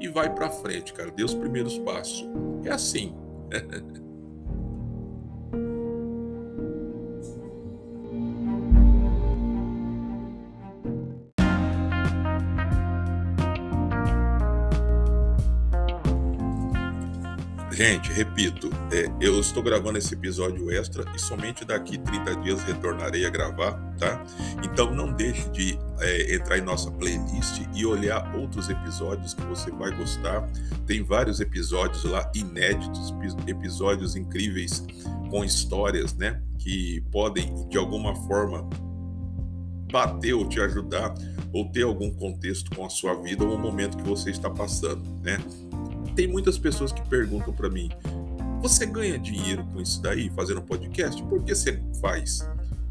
e 0.00 0.08
vai 0.08 0.32
para 0.34 0.50
frente, 0.50 0.92
cara. 0.92 1.10
Dê 1.10 1.24
os 1.24 1.34
primeiros 1.34 1.78
passos. 1.78 2.26
É 2.64 2.70
assim. 2.70 3.14
Gente, 17.78 18.10
repito, 18.10 18.70
é, 18.90 19.08
eu 19.20 19.38
estou 19.38 19.62
gravando 19.62 19.98
esse 19.98 20.12
episódio 20.12 20.68
extra 20.68 21.04
e 21.14 21.18
somente 21.20 21.64
daqui 21.64 21.96
30 21.96 22.34
dias 22.38 22.64
retornarei 22.64 23.24
a 23.24 23.30
gravar, 23.30 23.74
tá? 23.96 24.20
Então 24.64 24.92
não 24.92 25.12
deixe 25.12 25.48
de 25.50 25.78
é, 26.00 26.34
entrar 26.34 26.58
em 26.58 26.62
nossa 26.62 26.90
playlist 26.90 27.62
e 27.76 27.86
olhar 27.86 28.34
outros 28.34 28.68
episódios 28.68 29.32
que 29.32 29.42
você 29.42 29.70
vai 29.70 29.96
gostar. 29.96 30.50
Tem 30.88 31.04
vários 31.04 31.38
episódios 31.38 32.02
lá 32.02 32.28
inéditos, 32.34 33.14
episódios 33.46 34.16
incríveis 34.16 34.84
com 35.30 35.44
histórias, 35.44 36.12
né? 36.14 36.42
Que 36.58 37.00
podem 37.12 37.68
de 37.68 37.78
alguma 37.78 38.12
forma 38.26 38.68
bater 39.92 40.34
ou 40.34 40.48
te 40.48 40.60
ajudar 40.60 41.14
ou 41.52 41.70
ter 41.70 41.84
algum 41.84 42.10
contexto 42.10 42.74
com 42.74 42.84
a 42.84 42.90
sua 42.90 43.14
vida 43.22 43.44
ou 43.44 43.54
o 43.54 43.58
momento 43.58 43.96
que 43.96 44.02
você 44.02 44.30
está 44.30 44.50
passando, 44.50 45.04
né? 45.22 45.38
Tem 46.18 46.26
muitas 46.26 46.58
pessoas 46.58 46.90
que 46.90 47.00
perguntam 47.08 47.54
para 47.54 47.70
mim: 47.70 47.88
você 48.60 48.84
ganha 48.84 49.16
dinheiro 49.16 49.64
com 49.66 49.80
isso 49.80 50.02
daí, 50.02 50.28
fazendo 50.30 50.60
podcast? 50.60 51.22
Por 51.22 51.44
que 51.44 51.54
você 51.54 51.80
faz? 52.00 52.40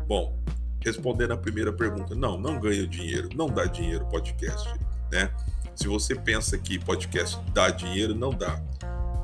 Bom, 0.07 0.41
respondendo 0.79 1.33
a 1.33 1.37
primeira 1.37 1.73
pergunta, 1.73 2.15
não, 2.15 2.39
não 2.39 2.57
ganho 2.57 2.87
dinheiro, 2.87 3.27
não 3.35 3.47
dá 3.47 3.65
dinheiro 3.65 4.05
podcast, 4.05 4.73
né? 5.11 5.29
Se 5.75 5.89
você 5.89 6.15
pensa 6.15 6.57
que 6.57 6.79
podcast 6.79 7.37
dá 7.53 7.69
dinheiro, 7.69 8.15
não 8.15 8.29
dá. 8.29 8.63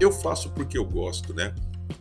Eu 0.01 0.11
faço 0.11 0.49
porque 0.49 0.77
eu 0.77 0.83
gosto, 0.83 1.33
né? 1.33 1.55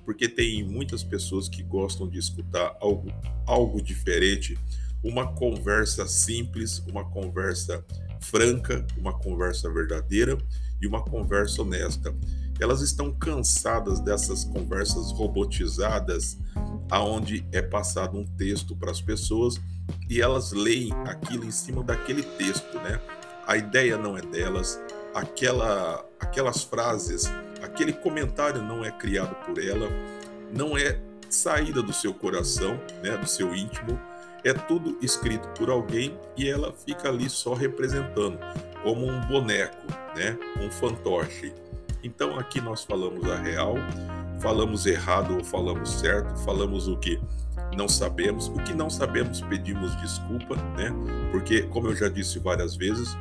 Porque 0.05 0.29
tem 0.29 0.65
muitas 0.65 1.05
pessoas 1.05 1.49
que 1.49 1.63
gostam 1.63 2.09
de 2.09 2.19
escutar 2.19 2.77
algo, 2.81 3.13
algo 3.47 3.81
diferente, 3.81 4.59
uma 5.05 5.33
conversa 5.35 6.05
simples, 6.09 6.81
uma 6.81 7.05
conversa 7.05 7.85
franca, 8.21 8.85
uma 8.99 9.17
conversa 9.17 9.73
verdadeira 9.73 10.37
e 10.83 10.87
uma 10.87 11.03
conversa 11.03 11.63
honesta. 11.63 12.15
Elas 12.61 12.81
estão 12.83 13.13
cansadas 13.13 14.01
dessas 14.01 14.45
conversas 14.45 15.13
robotizadas, 15.13 16.37
aonde 16.91 17.47
é 17.53 17.63
passado 17.63 18.19
um 18.19 18.27
texto 18.27 18.77
para 18.77 18.91
as 18.91 19.01
pessoas 19.01 19.61
e 20.09 20.21
elas 20.21 20.53
leem 20.53 20.93
aquilo 21.07 21.45
em 21.45 21.51
cima 21.51 21.83
daquele 21.83 22.23
texto, 22.23 22.77
né? 22.79 23.01
A 23.47 23.57
ideia 23.57 23.97
não 23.97 24.17
é 24.17 24.21
delas, 24.21 24.81
aquela, 25.15 26.05
aquelas 26.21 26.63
frases, 26.63 27.25
aquele 27.63 27.93
comentário 27.93 28.63
não 28.63 28.85
é 28.85 28.91
criado 28.91 29.35
por 29.47 29.63
ela, 29.63 29.89
não 30.53 30.77
é 30.77 31.01
saída 31.29 31.83
do 31.83 31.93
seu 31.93 32.13
coração, 32.13 32.79
né, 33.03 33.17
do 33.17 33.27
seu 33.27 33.55
íntimo, 33.55 33.99
é 34.45 34.53
tudo 34.53 34.99
escrito 35.01 35.49
por 35.57 35.71
alguém 35.71 36.19
e 36.37 36.49
ela 36.49 36.73
fica 36.73 37.09
ali 37.09 37.31
só 37.31 37.55
representando, 37.55 38.39
como 38.83 39.07
um 39.07 39.21
boneco, 39.27 39.87
né? 40.15 40.39
um 40.61 40.71
fantoche. 40.71 41.53
Então 42.03 42.39
aqui 42.39 42.61
nós 42.61 42.85
falamos 42.85 43.29
a 43.31 43.37
real, 43.37 43.75
falamos 44.41 44.87
errado 44.87 45.37
ou 45.37 45.45
falamos 45.45 45.91
certo, 45.91 46.37
falamos 46.39 46.89
o 46.89 46.97
que 46.97 47.21
não 47.77 47.89
sabemos, 47.89 48.49
o 48.49 48.55
que 48.55 48.75
não 48.75 48.91
sabemos 48.91 49.41
pedimos 49.43 49.95
desculpa, 50.01 50.57
né? 50.77 50.93
Porque 51.31 51.63
como 51.63 51.89
eu 51.89 51.97
já 51.97 52.09
disse 52.09 52.39
várias 52.39 52.77
vezes, 52.77 53.17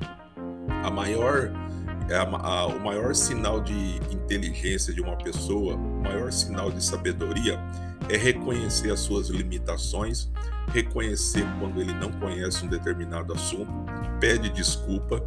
a 0.84 0.90
maior 0.90 1.52
a, 2.12 2.48
a, 2.48 2.66
o 2.66 2.80
maior 2.80 3.16
sinal 3.16 3.62
de 3.62 3.98
inteligência 4.12 4.94
de 4.94 5.02
uma 5.02 5.16
pessoa, 5.16 5.76
o 5.76 6.02
maior 6.02 6.32
sinal 6.32 6.72
de 6.72 6.84
sabedoria 6.84 7.60
é 8.10 8.18
reconhecer 8.18 8.92
as 8.92 9.00
suas 9.00 9.30
limitações, 9.30 10.30
reconhecer 10.74 11.46
quando 11.60 11.80
ele 11.80 11.94
não 11.94 12.12
conhece 12.12 12.66
um 12.66 12.68
determinado 12.68 13.34
assunto, 13.34 13.72
pede 14.20 14.50
desculpa, 14.50 15.24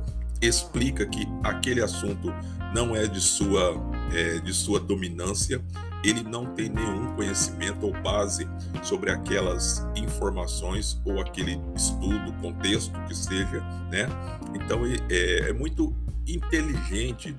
explica 0.47 1.07
que 1.07 1.27
aquele 1.43 1.83
assunto 1.83 2.33
não 2.75 2.95
é 2.95 3.07
de 3.07 3.21
sua, 3.21 3.75
é, 4.13 4.39
de 4.41 4.53
sua 4.53 4.81
dominância, 4.81 5.63
ele 6.05 6.23
não 6.23 6.47
tem 6.55 6.69
nenhum 6.69 7.15
conhecimento 7.15 7.87
ou 7.87 7.93
base 8.03 8.47
sobre 8.83 9.11
aquelas 9.11 9.87
informações 9.97 11.01
ou 11.05 11.21
aquele 11.21 11.59
estudo, 11.75 12.33
contexto 12.43 12.93
que 13.07 13.15
seja, 13.15 13.61
né? 13.91 14.07
Então 14.55 14.81
é, 15.09 15.49
é 15.49 15.53
muito 15.53 15.95
inteligente 16.27 17.35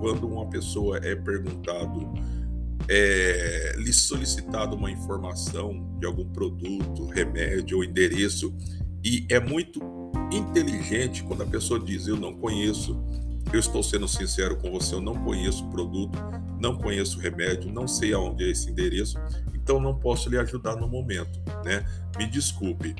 quando 0.00 0.26
uma 0.26 0.46
pessoa 0.46 0.98
é 0.98 1.14
perguntado 1.14 2.12
é, 2.88 3.74
lhe 3.76 3.92
solicitado 3.92 4.74
uma 4.74 4.90
informação 4.90 5.96
de 6.00 6.06
algum 6.06 6.24
produto, 6.24 7.06
remédio 7.06 7.76
ou 7.76 7.84
endereço, 7.84 8.52
e 9.04 9.26
é 9.28 9.38
muito 9.38 9.80
inteligente 10.30 11.22
quando 11.22 11.42
a 11.42 11.46
pessoa 11.46 11.78
diz: 11.78 12.06
Eu 12.06 12.16
não 12.16 12.32
conheço, 12.32 12.98
eu 13.52 13.60
estou 13.60 13.82
sendo 13.82 14.06
sincero 14.06 14.56
com 14.56 14.70
você, 14.70 14.94
eu 14.94 15.00
não 15.00 15.14
conheço 15.24 15.64
o 15.64 15.70
produto, 15.70 16.18
não 16.60 16.76
conheço 16.76 17.18
o 17.18 17.20
remédio, 17.20 17.72
não 17.72 17.88
sei 17.88 18.12
aonde 18.12 18.44
é 18.44 18.50
esse 18.50 18.70
endereço, 18.70 19.18
então 19.54 19.80
não 19.80 19.94
posso 19.94 20.28
lhe 20.28 20.38
ajudar 20.38 20.76
no 20.76 20.88
momento, 20.88 21.40
né? 21.64 21.84
Me 22.16 22.26
desculpe. 22.26 22.94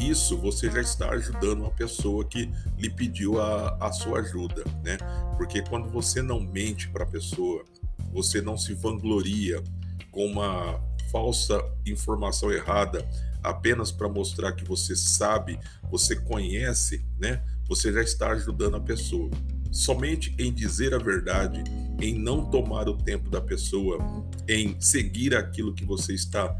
Isso 0.00 0.36
você 0.36 0.70
já 0.70 0.80
está 0.80 1.10
ajudando 1.10 1.60
uma 1.60 1.70
pessoa 1.70 2.24
que 2.24 2.50
lhe 2.78 2.90
pediu 2.90 3.40
a, 3.40 3.76
a 3.80 3.92
sua 3.92 4.20
ajuda, 4.20 4.64
né? 4.82 4.98
Porque 5.36 5.62
quando 5.62 5.88
você 5.88 6.22
não 6.22 6.40
mente 6.40 6.88
para 6.88 7.04
a 7.04 7.06
pessoa, 7.06 7.64
você 8.12 8.40
não 8.40 8.56
se 8.56 8.74
vangloria 8.74 9.62
com 10.10 10.26
uma 10.26 10.80
falsa 11.10 11.62
informação 11.86 12.50
errada 12.50 13.06
apenas 13.42 13.90
para 13.90 14.08
mostrar 14.08 14.52
que 14.52 14.64
você 14.64 14.94
sabe, 14.94 15.58
você 15.90 16.16
conhece, 16.16 17.04
né? 17.18 17.42
Você 17.68 17.92
já 17.92 18.02
está 18.02 18.30
ajudando 18.30 18.76
a 18.76 18.80
pessoa. 18.80 19.30
Somente 19.70 20.34
em 20.38 20.52
dizer 20.52 20.94
a 20.94 20.98
verdade, 20.98 21.62
em 22.00 22.18
não 22.18 22.44
tomar 22.44 22.88
o 22.88 22.96
tempo 22.96 23.30
da 23.30 23.40
pessoa, 23.40 23.98
em 24.48 24.78
seguir 24.80 25.34
aquilo 25.34 25.74
que 25.74 25.84
você 25.84 26.12
está 26.12 26.54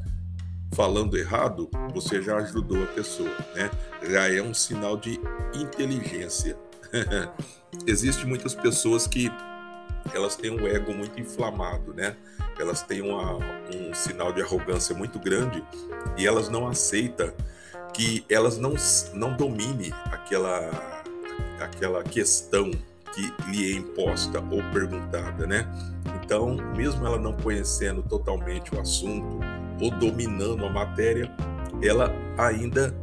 falando 0.73 1.19
errado, 1.19 1.69
você 1.93 2.23
já 2.23 2.37
ajudou 2.39 2.83
a 2.83 2.87
pessoa, 2.87 3.31
né? 3.55 3.71
Já 4.09 4.33
é 4.33 4.43
um 4.43 4.55
sinal 4.55 4.97
de 4.97 5.21
inteligência. 5.55 6.57
Existem 7.87 8.27
muitas 8.27 8.55
pessoas 8.55 9.07
que 9.07 9.31
elas 10.12 10.37
têm 10.37 10.50
um 10.50 10.66
ego 10.66 10.92
muito 10.92 11.21
inflamado, 11.21 11.92
né? 11.94 12.16
Elas 12.59 12.82
têm 12.82 13.02
uma, 13.02 13.37
um 13.75 13.94
sinal 13.94 14.32
de 14.32 14.42
arrogância 14.42 14.94
muito 14.94 15.18
grande 15.18 15.62
e 16.16 16.26
elas 16.26 16.49
não 16.49 16.68
aceitam 16.68 17.32
que 17.92 18.25
elas 18.28 18.59
não, 18.59 18.75
não 19.14 19.37
dominem 19.37 19.92
aquela, 20.11 20.71
aquela 21.61 22.02
questão 22.02 22.71
que 23.14 23.50
lhe 23.50 23.73
é 23.73 23.76
imposta 23.76 24.40
ou 24.40 24.62
perguntada, 24.73 25.47
né? 25.47 25.66
Então, 26.23 26.56
mesmo 26.76 27.06
ela 27.06 27.18
não 27.18 27.35
conhecendo 27.35 28.02
totalmente 28.02 28.75
o 28.75 28.80
assunto 28.80 29.40
ou 29.80 29.90
dominando 29.90 30.64
a 30.64 30.71
matéria, 30.71 31.30
ela 31.82 32.14
ainda 32.38 32.94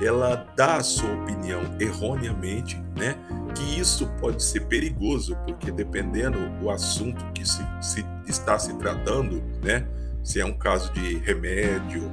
ela 0.00 0.46
dá 0.56 0.76
a 0.76 0.82
sua 0.82 1.10
opinião 1.22 1.62
erroneamente, 1.80 2.76
né? 2.96 3.16
Que 3.54 3.80
isso 3.80 4.06
pode 4.20 4.42
ser 4.42 4.66
perigoso, 4.66 5.36
porque 5.46 5.70
dependendo 5.70 6.38
do 6.60 6.70
assunto 6.70 7.24
que 7.32 7.46
se, 7.46 7.62
se 7.80 8.04
está 8.26 8.58
se 8.58 8.74
tratando, 8.74 9.42
né? 9.62 9.86
Se 10.22 10.40
é 10.40 10.44
um 10.44 10.52
caso 10.52 10.92
de 10.92 11.18
remédio, 11.18 12.12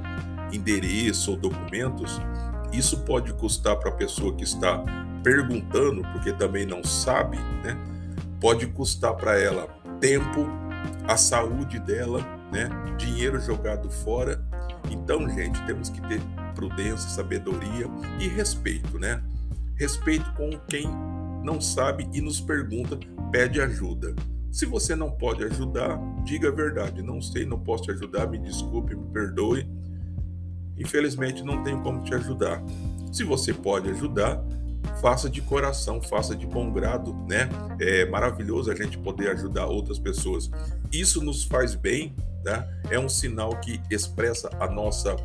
endereço 0.52 1.32
ou 1.32 1.36
documentos, 1.36 2.20
isso 2.72 3.04
pode 3.04 3.32
custar 3.34 3.76
para 3.76 3.90
a 3.90 3.94
pessoa 3.94 4.34
que 4.34 4.44
está 4.44 4.82
perguntando, 5.22 6.02
porque 6.12 6.32
também 6.32 6.64
não 6.64 6.82
sabe, 6.82 7.38
né? 7.62 7.76
Pode 8.40 8.66
custar 8.68 9.14
para 9.14 9.38
ela 9.38 9.68
tempo, 10.00 10.46
a 11.06 11.16
saúde 11.16 11.78
dela, 11.78 12.20
né? 12.52 12.68
Dinheiro 12.96 13.40
jogado 13.40 13.90
fora. 13.90 14.42
Então, 14.90 15.28
gente, 15.28 15.60
temos 15.66 15.88
que 15.88 16.00
ter 16.02 16.20
prudência, 16.54 17.08
sabedoria 17.10 17.86
e 18.20 18.28
respeito, 18.28 18.98
né? 18.98 19.22
Respeito 19.76 20.32
com 20.34 20.50
quem 20.68 20.88
não 21.42 21.60
sabe 21.60 22.08
e 22.12 22.20
nos 22.20 22.40
pergunta, 22.40 22.98
pede 23.30 23.60
ajuda. 23.60 24.14
Se 24.50 24.64
você 24.64 24.94
não 24.94 25.10
pode 25.10 25.42
ajudar, 25.44 25.98
diga 26.24 26.48
a 26.48 26.52
verdade. 26.52 27.02
Não 27.02 27.20
sei, 27.20 27.44
não 27.44 27.58
posso 27.58 27.84
te 27.84 27.90
ajudar, 27.90 28.28
me 28.28 28.38
desculpe, 28.38 28.94
me 28.94 29.06
perdoe. 29.12 29.68
Infelizmente 30.78 31.42
não 31.42 31.62
tenho 31.62 31.82
como 31.82 32.02
te 32.02 32.14
ajudar. 32.14 32.62
Se 33.12 33.24
você 33.24 33.52
pode 33.52 33.90
ajudar, 33.90 34.42
faça 35.00 35.28
de 35.28 35.40
coração, 35.42 36.00
faça 36.00 36.34
de 36.34 36.46
bom 36.46 36.72
grado, 36.72 37.14
né? 37.28 37.48
É 37.80 38.04
maravilhoso 38.06 38.70
a 38.70 38.74
gente 38.74 38.96
poder 38.98 39.30
ajudar 39.30 39.66
outras 39.66 39.98
pessoas. 39.98 40.50
Isso 40.92 41.22
nos 41.22 41.44
faz 41.44 41.74
bem, 41.74 42.14
tá? 42.44 42.66
É 42.90 42.98
um 42.98 43.08
sinal 43.08 43.56
que 43.60 43.80
expressa 43.90 44.48
a 44.60 44.68
nossa 44.68 45.16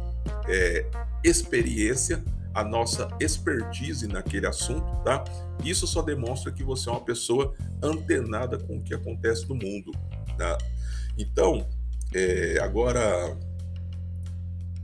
é, 0.48 0.86
experiência, 1.24 2.24
a 2.54 2.64
nossa 2.64 3.08
expertise 3.20 4.08
naquele 4.08 4.48
assunto, 4.48 5.04
tá? 5.04 5.24
Isso 5.64 5.86
só 5.86 6.02
demonstra 6.02 6.52
que 6.52 6.64
você 6.64 6.90
é 6.90 6.92
uma 6.92 7.04
pessoa 7.04 7.54
antenada 7.82 8.58
com 8.58 8.78
o 8.78 8.82
que 8.82 8.94
acontece 8.94 9.48
no 9.48 9.56
mundo, 9.56 9.92
tá? 10.38 10.58
Então, 11.18 11.68
é, 12.14 12.60
agora, 12.62 13.38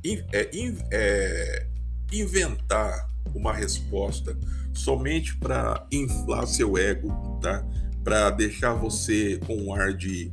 in, 0.04 0.24
é, 0.32 0.50
in, 0.54 0.78
é, 0.92 1.68
inventar 2.12 3.08
uma 3.34 3.54
resposta 3.54 4.38
somente 4.74 5.36
para 5.38 5.86
inflar 5.92 6.46
seu 6.48 6.78
ego, 6.78 7.40
tá? 7.42 7.66
Para 8.04 8.30
deixar 8.30 8.74
você 8.74 9.40
com 9.46 9.56
um 9.56 9.74
ar 9.74 9.94
de 9.94 10.32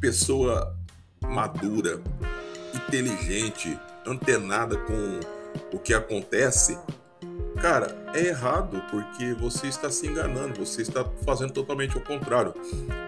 pessoa 0.00 0.76
madura, 1.22 2.00
inteligente, 2.74 3.78
antenada 4.08 4.76
com 4.76 5.20
o 5.72 5.78
que 5.78 5.92
acontece, 5.92 6.78
cara, 7.60 7.96
é 8.14 8.26
errado 8.26 8.82
porque 8.90 9.34
você 9.34 9.66
está 9.66 9.90
se 9.90 10.06
enganando, 10.06 10.58
você 10.58 10.82
está 10.82 11.04
fazendo 11.24 11.52
totalmente 11.52 11.96
o 11.96 12.00
contrário. 12.00 12.54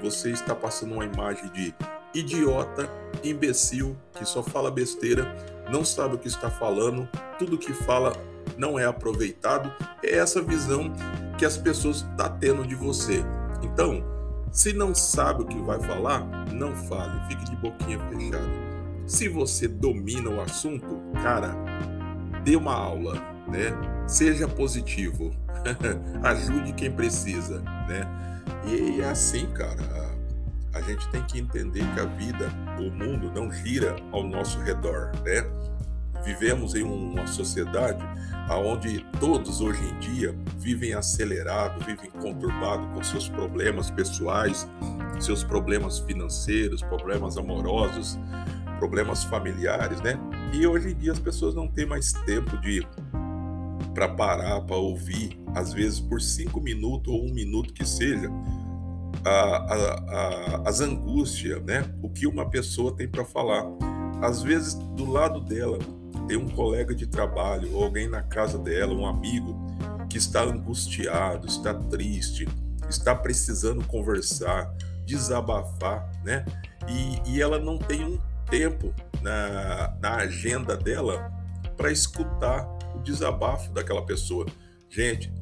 Você 0.02 0.30
está 0.30 0.54
passando 0.54 0.94
uma 0.94 1.04
imagem 1.04 1.50
de 1.52 1.74
idiota, 2.14 2.90
imbecil, 3.22 3.96
que 4.14 4.24
só 4.24 4.42
fala 4.42 4.70
besteira, 4.70 5.34
não 5.70 5.84
sabe 5.84 6.16
o 6.16 6.18
que 6.18 6.28
está 6.28 6.50
falando, 6.50 7.08
tudo 7.38 7.58
que 7.58 7.72
fala 7.72 8.12
não 8.56 8.78
é 8.78 8.84
aproveitado. 8.84 9.72
É 10.02 10.16
essa 10.16 10.42
visão 10.42 10.92
que 11.38 11.44
as 11.44 11.56
pessoas 11.56 11.98
estão 11.98 12.16
tá 12.16 12.28
tendo 12.28 12.66
de 12.66 12.74
você. 12.74 13.24
Então, 13.62 14.04
se 14.50 14.72
não 14.72 14.94
sabe 14.94 15.42
o 15.42 15.46
que 15.46 15.58
vai 15.60 15.80
falar, 15.80 16.26
não 16.52 16.74
fale, 16.74 17.20
fique 17.28 17.44
de 17.44 17.56
boquinha 17.56 17.98
fechada. 18.08 18.69
Se 19.10 19.28
você 19.28 19.66
domina 19.66 20.30
o 20.30 20.40
assunto, 20.40 21.02
cara, 21.20 21.52
dê 22.44 22.54
uma 22.54 22.72
aula, 22.72 23.16
né? 23.48 23.72
Seja 24.06 24.46
positivo, 24.46 25.32
ajude 26.22 26.72
quem 26.74 26.92
precisa, 26.92 27.60
né? 27.88 28.08
E 28.64 29.00
é 29.00 29.10
assim, 29.10 29.46
cara. 29.48 29.82
A 30.72 30.80
gente 30.80 31.08
tem 31.08 31.24
que 31.24 31.40
entender 31.40 31.84
que 31.92 32.00
a 32.00 32.04
vida, 32.04 32.48
o 32.78 32.88
mundo 32.88 33.32
não 33.34 33.50
gira 33.50 33.96
ao 34.12 34.22
nosso 34.22 34.60
redor, 34.60 35.10
né? 35.24 35.44
Vivemos 36.24 36.76
em 36.76 36.84
uma 36.84 37.26
sociedade 37.26 38.04
onde 38.58 39.04
todos 39.18 39.60
hoje 39.60 39.82
em 39.84 39.98
dia 39.98 40.34
vivem 40.56 40.94
acelerado, 40.94 41.84
vivem 41.84 42.10
conturbado 42.10 42.86
com 42.94 43.02
seus 43.02 43.28
problemas 43.28 43.90
pessoais, 43.90 44.68
seus 45.18 45.42
problemas 45.42 45.98
financeiros, 45.98 46.82
problemas 46.82 47.36
amorosos, 47.36 48.18
problemas 48.80 49.22
familiares, 49.22 50.00
né? 50.00 50.18
E 50.54 50.66
hoje 50.66 50.92
em 50.92 50.94
dia 50.94 51.12
as 51.12 51.18
pessoas 51.18 51.54
não 51.54 51.68
têm 51.68 51.84
mais 51.84 52.14
tempo 52.24 52.56
de 52.56 52.84
para 53.92 54.08
parar, 54.08 54.62
para 54.62 54.76
ouvir, 54.76 55.38
às 55.54 55.72
vezes 55.74 56.00
por 56.00 56.20
cinco 56.22 56.60
minutos 56.60 57.12
ou 57.12 57.26
um 57.26 57.34
minuto 57.34 57.74
que 57.74 57.86
seja, 57.86 58.30
a, 59.22 59.30
a, 59.30 59.74
a, 59.74 60.68
as 60.68 60.80
angústias, 60.80 61.62
né? 61.62 61.84
O 62.02 62.08
que 62.08 62.26
uma 62.26 62.48
pessoa 62.48 62.96
tem 62.96 63.06
para 63.06 63.24
falar. 63.24 63.66
Às 64.22 64.42
vezes 64.42 64.74
do 64.74 65.10
lado 65.10 65.40
dela 65.40 65.78
tem 66.26 66.38
um 66.38 66.48
colega 66.48 66.94
de 66.94 67.06
trabalho 67.06 67.74
ou 67.74 67.84
alguém 67.84 68.08
na 68.08 68.22
casa 68.22 68.58
dela, 68.58 68.94
um 68.94 69.06
amigo 69.06 69.54
que 70.08 70.16
está 70.16 70.42
angustiado, 70.42 71.46
está 71.46 71.74
triste, 71.74 72.48
está 72.88 73.14
precisando 73.14 73.84
conversar, 73.86 74.74
desabafar, 75.04 76.10
né? 76.24 76.46
E, 76.88 77.34
e 77.34 77.42
ela 77.42 77.58
não 77.58 77.76
tem 77.76 78.04
um 78.04 78.29
tempo 78.50 78.92
na, 79.22 79.96
na 80.00 80.16
agenda 80.16 80.76
dela 80.76 81.32
para 81.76 81.90
escutar 81.90 82.68
o 82.94 82.98
desabafo 82.98 83.72
daquela 83.72 84.04
pessoa. 84.04 84.46
Gente, 84.90 85.32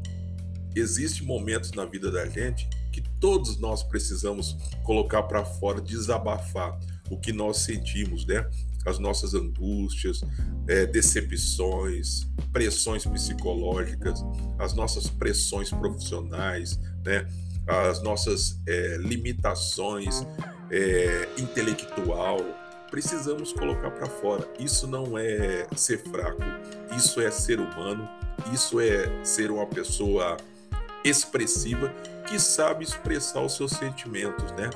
existem 0.77 1.27
momentos 1.27 1.73
na 1.73 1.85
vida 1.85 2.11
da 2.11 2.27
gente 2.27 2.69
que 2.93 3.03
todos 3.21 3.59
nós 3.59 3.83
precisamos 3.83 4.57
colocar 4.85 5.23
para 5.25 5.45
fora, 5.45 5.81
desabafar 5.81 6.79
o 7.11 7.19
que 7.19 7.33
nós 7.33 7.59
sentimos, 7.59 8.27
né? 8.27 8.49
As 8.87 8.99
nossas 8.99 9.35
angústias, 9.35 10.21
é, 10.67 10.87
decepções, 10.87 12.27
pressões 12.53 13.05
psicológicas, 13.05 14.23
as 14.59 14.75
nossas 14.75 15.09
pressões 15.09 15.71
profissionais, 15.71 16.79
né? 17.05 17.27
As 17.67 18.03
nossas 18.03 18.61
é, 18.67 18.97
limitações 18.99 20.27
é, 20.71 21.29
intelectual, 21.39 22.39
precisamos 22.91 23.53
colocar 23.53 23.91
para 23.91 24.07
fora. 24.07 24.49
Isso 24.59 24.87
não 24.87 25.17
é 25.17 25.67
ser 25.77 25.99
fraco, 25.99 26.43
isso 26.97 27.21
é 27.21 27.31
ser 27.31 27.61
humano, 27.61 28.09
isso 28.53 28.81
é 28.81 29.25
ser 29.25 29.51
uma 29.51 29.67
pessoa 29.67 30.37
expressiva 31.05 31.93
que 32.27 32.39
sabe 32.39 32.85
expressar 32.85 33.41
os 33.41 33.57
seus 33.57 33.73
sentimentos, 33.73 34.51
né? 34.53 34.71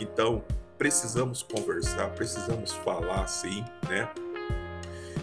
Então, 0.00 0.42
precisamos 0.76 1.42
conversar, 1.42 2.10
precisamos 2.10 2.72
falar 2.72 3.26
sim, 3.26 3.64
né? 3.88 4.08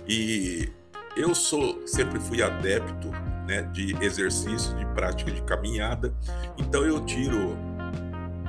E 0.08 0.72
eu 1.16 1.34
sou 1.36 1.86
sempre 1.86 2.20
fui 2.20 2.42
adepto, 2.42 3.10
né, 3.48 3.62
de 3.74 3.96
exercício, 4.04 4.76
de 4.76 4.86
prática 4.88 5.32
de 5.32 5.42
caminhada. 5.44 6.14
Então 6.58 6.84
eu 6.84 7.06
tiro 7.06 7.58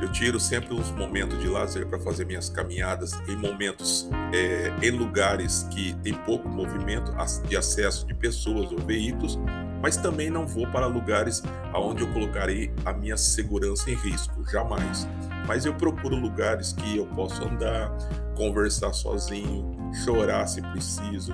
eu 0.05 0.13
tiro 0.13 0.39
sempre 0.39 0.75
uns 0.75 0.91
momentos 0.91 1.41
de 1.41 1.49
lazer 1.49 1.87
para 1.87 1.99
fazer 1.99 2.27
minhas 2.27 2.51
caminhadas 2.51 3.13
em 3.27 3.35
momentos, 3.37 4.07
é, 4.35 4.71
em 4.87 4.91
lugares 4.91 5.67
que 5.71 5.95
tem 6.03 6.13
pouco 6.13 6.47
movimento 6.47 7.11
de 7.49 7.57
acesso 7.57 8.07
de 8.07 8.13
pessoas 8.13 8.71
ou 8.71 8.79
veículos, 8.79 9.39
mas 9.81 9.97
também 9.97 10.29
não 10.29 10.47
vou 10.47 10.67
para 10.67 10.87
lugares 10.87 11.43
aonde 11.73 12.03
eu 12.03 12.13
colocarei 12.13 12.71
a 12.85 12.93
minha 12.93 13.17
segurança 13.17 13.91
em 13.91 13.95
risco, 13.95 14.45
jamais. 14.51 15.09
Mas 15.47 15.65
eu 15.65 15.73
procuro 15.73 16.17
lugares 16.17 16.75
que 16.75 16.99
eu 16.99 17.07
possa 17.07 17.43
andar, 17.43 17.91
conversar 18.37 18.93
sozinho, 18.93 19.75
chorar 20.05 20.47
se 20.47 20.61
preciso, 20.61 21.33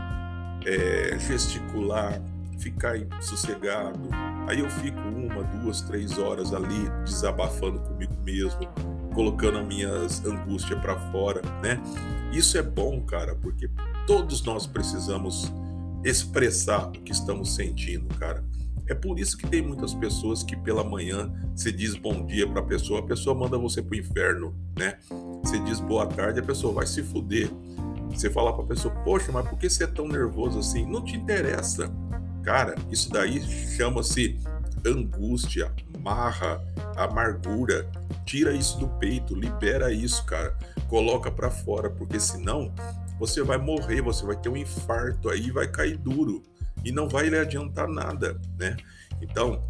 é, 0.65 1.19
gesticular, 1.19 2.21
ficar 2.61 2.95
sossegado. 3.21 3.99
Aí 4.47 4.61
eu 4.61 4.71
fico 4.71 4.99
uma, 5.01 5.43
duas, 5.43 5.81
três 5.83 6.19
horas 6.19 6.53
ali 6.53 6.89
desabafando 7.05 7.81
comigo 7.81 8.15
mesmo, 8.25 8.61
colocando 9.15 9.59
as 9.59 9.67
minhas 9.67 10.25
angústias 10.25 10.79
para 10.81 10.99
fora, 11.11 11.41
né? 11.63 11.81
Isso 12.33 12.57
é 12.59 12.63
bom, 12.63 13.01
cara, 13.03 13.35
porque 13.35 13.69
todos 14.07 14.43
nós 14.45 14.67
precisamos 14.67 15.53
expressar 16.05 16.89
o 16.89 16.93
que 16.93 17.13
estamos 17.13 17.55
sentindo, 17.55 18.15
cara. 18.17 18.45
É 18.87 18.95
por 18.95 19.21
isso 19.21 19.37
que 19.37 19.47
tem 19.47 19.63
muitas 19.63 19.95
pessoas 19.95 20.43
que 20.43 20.57
pela 20.57 20.83
manhã 20.83 21.33
você 21.55 21.71
diz 21.71 21.95
bom 21.95 22.27
dia 22.27 22.49
para 22.49 22.61
a 22.61 22.65
pessoa, 22.65 22.99
a 22.99 23.03
pessoa 23.05 23.37
manda 23.37 23.57
você 23.57 23.81
pro 23.81 23.97
inferno, 23.97 24.53
né? 24.77 24.99
Você 25.45 25.61
diz 25.61 25.79
boa 25.79 26.07
tarde, 26.07 26.41
a 26.41 26.43
pessoa 26.43 26.73
vai 26.73 26.87
se 26.87 27.03
fuder. 27.03 27.49
Você 28.11 28.29
fala 28.29 28.53
para 28.53 28.65
a 28.65 28.67
pessoa, 28.67 28.93
poxa, 29.05 29.31
mas 29.31 29.49
por 29.49 29.57
que 29.57 29.71
você 29.71 29.85
é 29.85 29.87
tão 29.87 30.09
nervoso 30.09 30.59
assim? 30.59 30.85
Não 30.85 31.05
te 31.05 31.17
interessa. 31.17 31.89
Cara, 32.43 32.75
isso 32.91 33.11
daí 33.11 33.41
chama-se 33.77 34.39
angústia, 34.87 35.73
marra, 35.99 36.63
amargura. 36.97 37.89
Tira 38.25 38.53
isso 38.53 38.79
do 38.79 38.89
peito, 38.89 39.35
libera 39.35 39.93
isso, 39.93 40.25
cara. 40.25 40.57
Coloca 40.89 41.31
para 41.31 41.51
fora, 41.51 41.91
porque 41.91 42.19
senão 42.19 42.73
você 43.19 43.43
vai 43.43 43.59
morrer, 43.59 44.01
você 44.01 44.25
vai 44.25 44.37
ter 44.37 44.49
um 44.49 44.57
infarto 44.57 45.29
aí, 45.29 45.51
vai 45.51 45.69
cair 45.69 45.97
duro 45.97 46.43
e 46.85 46.91
não 46.91 47.09
vai 47.09 47.29
lhe 47.29 47.39
adiantar 47.39 47.87
nada, 47.87 48.41
né? 48.59 48.77
Então, 49.21 49.63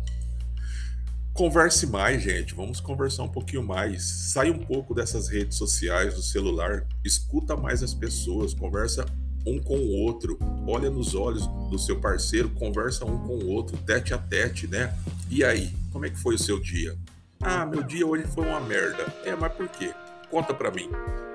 converse 1.33 1.87
mais, 1.87 2.23
gente. 2.23 2.55
Vamos 2.55 2.81
conversar 2.81 3.25
um 3.25 3.29
pouquinho 3.29 3.63
mais. 3.63 4.05
Sai 4.05 4.51
um 4.51 4.59
pouco 4.59 4.95
dessas 4.95 5.29
redes 5.29 5.57
sociais, 5.59 6.15
do 6.15 6.23
celular, 6.23 6.87
escuta 7.05 7.57
mais 7.57 7.83
as 7.83 7.93
pessoas, 7.93 8.55
conversa 8.55 9.05
um 9.47 9.59
com 9.59 9.77
o 9.77 9.93
outro, 10.03 10.39
olha 10.67 10.91
nos 10.91 11.15
olhos 11.15 11.47
do 11.69 11.79
seu 11.79 12.01
parceiro, 12.01 12.51
conversa 12.51 13.05
um 13.05 13.19
com 13.27 13.35
o 13.35 13.49
outro, 13.49 13.77
tete 13.79 14.13
a 14.13 14.19
tete, 14.19 14.67
né? 14.67 14.95
E 15.31 15.45
aí, 15.45 15.75
como 15.93 16.07
é 16.07 16.11
que 16.11 16.19
foi 16.19 16.35
o 16.35 16.39
seu 16.39 16.61
dia? 16.61 16.97
Ah, 17.41 17.65
meu 17.65 17.83
dia 17.83 18.07
hoje 18.07 18.25
foi 18.27 18.47
uma 18.47 18.61
merda. 18.61 19.07
É, 19.25 19.35
mas 19.35 19.53
por 19.53 19.69
quê? 19.69 19.93
Conta 20.31 20.53
pra 20.53 20.71
mim. 20.71 20.91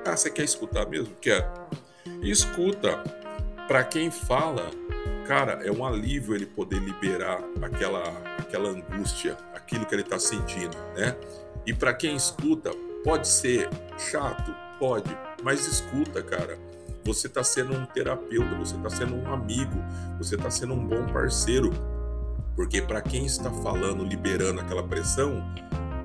Ah, 0.06 0.16
você 0.16 0.30
quer 0.30 0.44
escutar 0.44 0.88
mesmo? 0.88 1.14
Quer? 1.20 1.52
Escuta. 2.22 3.04
Para 3.68 3.84
quem 3.84 4.12
fala, 4.12 4.70
cara, 5.28 5.66
é 5.66 5.72
um 5.72 5.84
alívio 5.84 6.36
ele 6.36 6.46
poder 6.46 6.80
liberar 6.80 7.44
aquela, 7.62 8.04
aquela 8.38 8.70
angústia, 8.70 9.36
aquilo 9.56 9.86
que 9.86 9.96
ele 9.96 10.04
tá 10.04 10.20
sentindo, 10.20 10.78
né? 10.96 11.18
E 11.66 11.74
para 11.74 11.92
quem 11.92 12.16
escuta, 12.16 12.72
pode 13.04 13.28
ser 13.28 13.68
chato, 13.98 14.54
pode, 14.78 15.10
mas 15.44 15.66
escuta, 15.66 16.22
cara 16.22 16.65
você 17.06 17.28
está 17.28 17.44
sendo 17.44 17.76
um 17.76 17.86
terapeuta, 17.86 18.56
você 18.56 18.76
está 18.76 18.90
sendo 18.90 19.16
um 19.16 19.32
amigo, 19.32 19.76
você 20.18 20.36
está 20.36 20.50
sendo 20.50 20.74
um 20.74 20.88
bom 20.88 21.06
parceiro. 21.06 21.72
Porque 22.56 22.82
para 22.82 23.02
quem 23.02 23.26
está 23.26 23.52
falando, 23.52 24.04
liberando 24.04 24.60
aquela 24.60 24.82
pressão, 24.82 25.44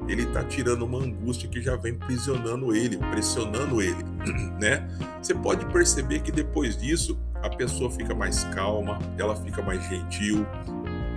ele 0.06 0.24
está 0.24 0.44
tirando 0.44 0.84
uma 0.84 0.98
angústia 0.98 1.48
que 1.48 1.62
já 1.62 1.76
vem 1.76 1.94
prisionando 1.94 2.74
ele, 2.74 2.98
pressionando 2.98 3.80
ele, 3.80 4.04
né? 4.60 4.86
Você 5.22 5.34
pode 5.34 5.64
perceber 5.66 6.20
que 6.20 6.30
depois 6.30 6.76
disso 6.76 7.18
a 7.42 7.48
pessoa 7.48 7.90
fica 7.90 8.14
mais 8.14 8.44
calma, 8.44 8.98
ela 9.16 9.34
fica 9.36 9.62
mais 9.62 9.82
gentil, 9.88 10.44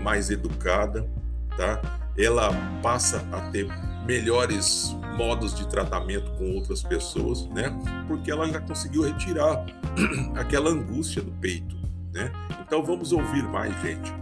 mais 0.02 0.30
educada, 0.30 1.10
tá? 1.58 1.82
Ela 2.18 2.52
passa 2.82 3.26
a 3.32 3.42
ter 3.50 3.68
melhores 4.06 4.96
modos 5.18 5.54
de 5.54 5.68
tratamento 5.68 6.32
com 6.32 6.56
outras 6.56 6.84
pessoas, 6.84 7.46
né? 7.48 7.74
Porque 8.08 8.32
ela 8.32 8.48
já 8.50 8.60
conseguiu 8.60 9.04
retirar 9.04 9.66
aquela 10.36 10.70
angústia 10.70 11.22
do 11.22 11.32
peito, 11.34 11.76
né? 12.12 12.32
Então 12.66 12.84
vamos 12.84 13.12
ouvir 13.12 13.44
mais, 13.44 13.74
gente. 13.82 14.14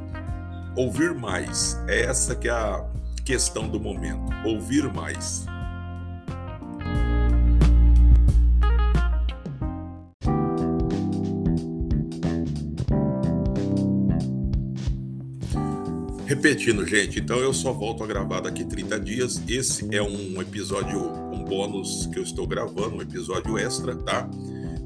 Ouvir 0.76 1.14
mais 1.14 1.78
é 1.88 2.06
essa 2.06 2.36
que 2.36 2.48
é 2.48 2.52
a 2.52 2.86
questão 3.26 3.68
do 3.68 3.80
momento. 3.80 4.32
Ouvir 4.46 4.92
mais. 4.94 5.46
Repetindo, 16.32 16.88
gente, 16.88 17.20
então 17.20 17.40
eu 17.40 17.54
só 17.54 17.74
volto 17.74 18.06
a 18.06 18.08
gravar 18.08 18.40
daqui 18.40 18.64
30 18.64 18.98
dias. 19.02 19.42
Esse 19.50 19.94
é 19.94 20.02
um 20.02 20.42
episódio, 20.42 20.98
um 21.30 21.44
bônus 21.44 22.06
que 22.06 22.18
eu 22.18 22.24
estou 22.24 22.48
gravando, 22.48 22.96
um 22.96 23.02
episódio 23.02 23.58
extra, 23.58 23.98
tá? 23.98 24.30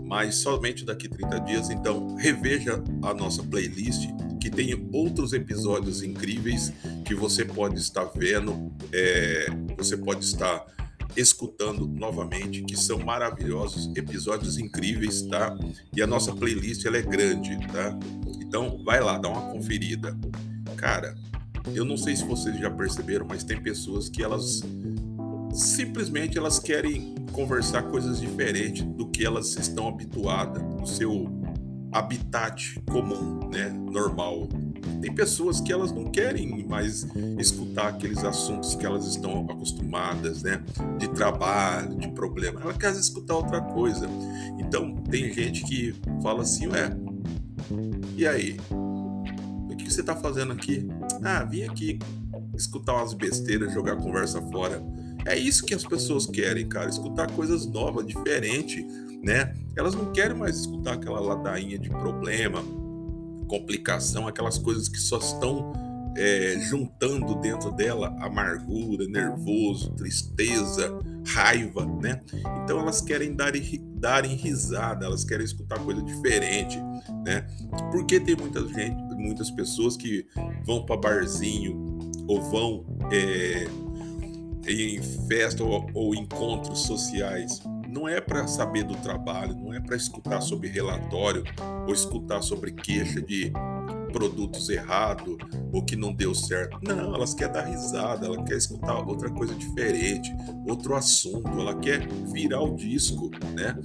Mas 0.03 0.37
somente 0.37 0.83
daqui 0.83 1.07
30 1.07 1.39
dias. 1.41 1.69
Então, 1.69 2.15
reveja 2.15 2.83
a 3.03 3.13
nossa 3.13 3.43
playlist, 3.43 4.07
que 4.41 4.49
tem 4.49 4.89
outros 4.91 5.33
episódios 5.33 6.01
incríveis 6.01 6.73
que 7.05 7.13
você 7.13 7.45
pode 7.45 7.79
estar 7.79 8.05
vendo, 8.05 8.73
é, 8.91 9.45
você 9.77 9.95
pode 9.95 10.25
estar 10.25 10.65
escutando 11.15 11.85
novamente, 11.85 12.63
que 12.63 12.75
são 12.75 12.97
maravilhosos, 12.97 13.95
episódios 13.95 14.57
incríveis, 14.57 15.21
tá? 15.21 15.55
E 15.95 16.01
a 16.01 16.07
nossa 16.07 16.35
playlist 16.35 16.83
ela 16.87 16.97
é 16.97 17.03
grande, 17.03 17.55
tá? 17.67 17.95
Então 18.41 18.83
vai 18.83 18.99
lá, 18.99 19.19
dá 19.19 19.29
uma 19.29 19.51
conferida. 19.51 20.17
Cara, 20.75 21.15
eu 21.73 21.85
não 21.85 21.97
sei 21.97 22.15
se 22.15 22.23
vocês 22.23 22.57
já 22.57 22.69
perceberam, 22.69 23.25
mas 23.27 23.43
tem 23.43 23.61
pessoas 23.61 24.09
que 24.09 24.23
elas 24.23 24.61
simplesmente 25.53 26.37
elas 26.37 26.59
querem 26.59 27.15
conversar 27.31 27.83
coisas 27.83 28.19
diferentes 28.19 28.83
do 28.83 29.07
que 29.07 29.25
elas 29.25 29.55
estão 29.55 29.87
habituadas, 29.87 30.61
do 30.61 30.87
seu 30.87 31.29
habitat 31.91 32.77
comum, 32.91 33.49
né, 33.49 33.69
normal. 33.69 34.49
Tem 35.01 35.13
pessoas 35.13 35.61
que 35.61 35.71
elas 35.71 35.91
não 35.93 36.05
querem 36.05 36.67
mais 36.67 37.07
escutar 37.39 37.87
aqueles 37.87 38.23
assuntos 38.23 38.75
que 38.75 38.85
elas 38.85 39.05
estão 39.05 39.45
acostumadas, 39.49 40.43
né, 40.43 40.61
de 40.97 41.07
trabalho, 41.07 41.95
de 41.95 42.09
problema. 42.09 42.61
Ela 42.61 42.73
quer 42.73 42.91
escutar 42.93 43.35
outra 43.35 43.61
coisa. 43.61 44.07
Então 44.59 44.95
tem 45.09 45.31
gente 45.31 45.63
que 45.63 45.95
fala 46.21 46.41
assim, 46.41 46.67
ué, 46.67 46.95
e 48.17 48.27
aí? 48.27 48.57
Você 49.95 50.01
está 50.01 50.13
fazendo 50.13 50.51
aqui? 50.51 50.85
Ah, 51.23 51.45
vim 51.45 51.63
aqui 51.63 51.99
escutar 52.53 52.95
umas 52.95 53.13
besteiras, 53.13 53.73
jogar 53.73 53.95
conversa 53.95 54.41
fora. 54.51 54.83
É 55.25 55.37
isso 55.37 55.65
que 55.65 55.73
as 55.73 55.85
pessoas 55.85 56.25
querem, 56.25 56.67
cara, 56.67 56.89
escutar 56.89 57.31
coisas 57.31 57.65
novas, 57.65 58.05
diferentes, 58.05 58.85
né? 59.23 59.55
Elas 59.73 59.95
não 59.95 60.11
querem 60.11 60.35
mais 60.35 60.59
escutar 60.59 60.95
aquela 60.95 61.21
ladainha 61.21 61.79
de 61.79 61.89
problema, 61.89 62.61
complicação, 63.47 64.27
aquelas 64.27 64.57
coisas 64.57 64.89
que 64.89 64.99
só 64.99 65.17
estão 65.17 65.71
é, 66.15 66.57
juntando 66.59 67.35
dentro 67.35 67.71
dela 67.71 68.15
amargura, 68.19 69.05
nervoso, 69.07 69.91
tristeza, 69.91 70.97
raiva, 71.27 71.85
né? 71.85 72.21
Então 72.63 72.79
elas 72.79 73.01
querem 73.01 73.35
dar, 73.35 73.51
darem 73.95 74.35
risada, 74.35 75.05
elas 75.05 75.23
querem 75.23 75.45
escutar 75.45 75.79
coisa 75.79 76.01
diferente, 76.01 76.77
né? 77.25 77.45
Porque 77.91 78.19
tem 78.19 78.35
muita 78.35 78.65
gente, 78.67 78.95
muitas 79.15 79.51
pessoas 79.51 79.97
que 79.97 80.25
vão 80.65 80.85
para 80.85 80.97
barzinho 80.97 81.97
ou 82.27 82.41
vão 82.41 82.85
é, 83.11 83.67
em 84.67 85.01
festa 85.27 85.63
ou, 85.63 85.89
ou 85.93 86.15
encontros 86.15 86.83
sociais 86.83 87.61
não 87.95 88.09
é 88.09 88.19
para 88.19 88.45
saber 88.45 88.83
do 88.83 88.95
trabalho, 88.95 89.55
não 89.55 89.73
é 89.73 89.79
para 89.79 89.95
escutar 89.95 90.41
sobre 90.41 90.67
relatório 90.67 91.43
ou 91.87 91.93
escutar 91.93 92.41
sobre 92.41 92.73
queixa 92.73 93.21
de 93.21 93.53
produtos 94.15 94.69
errados 94.69 95.35
ou 95.73 95.83
que 95.83 95.97
não 95.97 96.13
deu 96.13 96.33
certo. 96.33 96.79
Não, 96.81 97.13
elas 97.13 97.33
querem 97.33 97.51
dar 97.51 97.65
risada, 97.65 98.25
ela 98.25 98.41
quer 98.45 98.55
escutar 98.55 98.97
outra 99.05 99.29
coisa 99.29 99.53
diferente, 99.53 100.33
outro 100.65 100.95
assunto, 100.95 101.49
ela 101.49 101.75
quer 101.75 102.07
virar 102.31 102.61
o 102.61 102.77
disco, 102.77 103.29
né? 103.53 103.77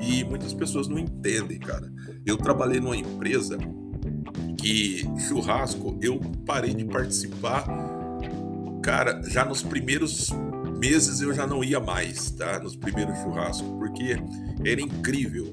E 0.00 0.22
muitas 0.22 0.54
pessoas 0.54 0.86
não 0.86 1.00
entendem, 1.00 1.58
cara. 1.58 1.92
Eu 2.24 2.36
trabalhei 2.36 2.78
numa 2.78 2.96
empresa 2.96 3.58
que 4.56 5.02
churrasco 5.26 5.98
eu 6.00 6.20
parei 6.46 6.72
de 6.72 6.84
participar, 6.84 7.66
cara, 8.84 9.20
já 9.28 9.44
nos 9.44 9.64
primeiros 9.64 10.30
meses 10.78 11.20
eu 11.20 11.34
já 11.34 11.44
não 11.44 11.64
ia 11.64 11.80
mais, 11.80 12.30
tá? 12.30 12.60
Nos 12.60 12.76
primeiros 12.76 13.18
churrascos, 13.18 13.68
porque 13.78 14.16
era 14.64 14.80
incrível. 14.80 15.52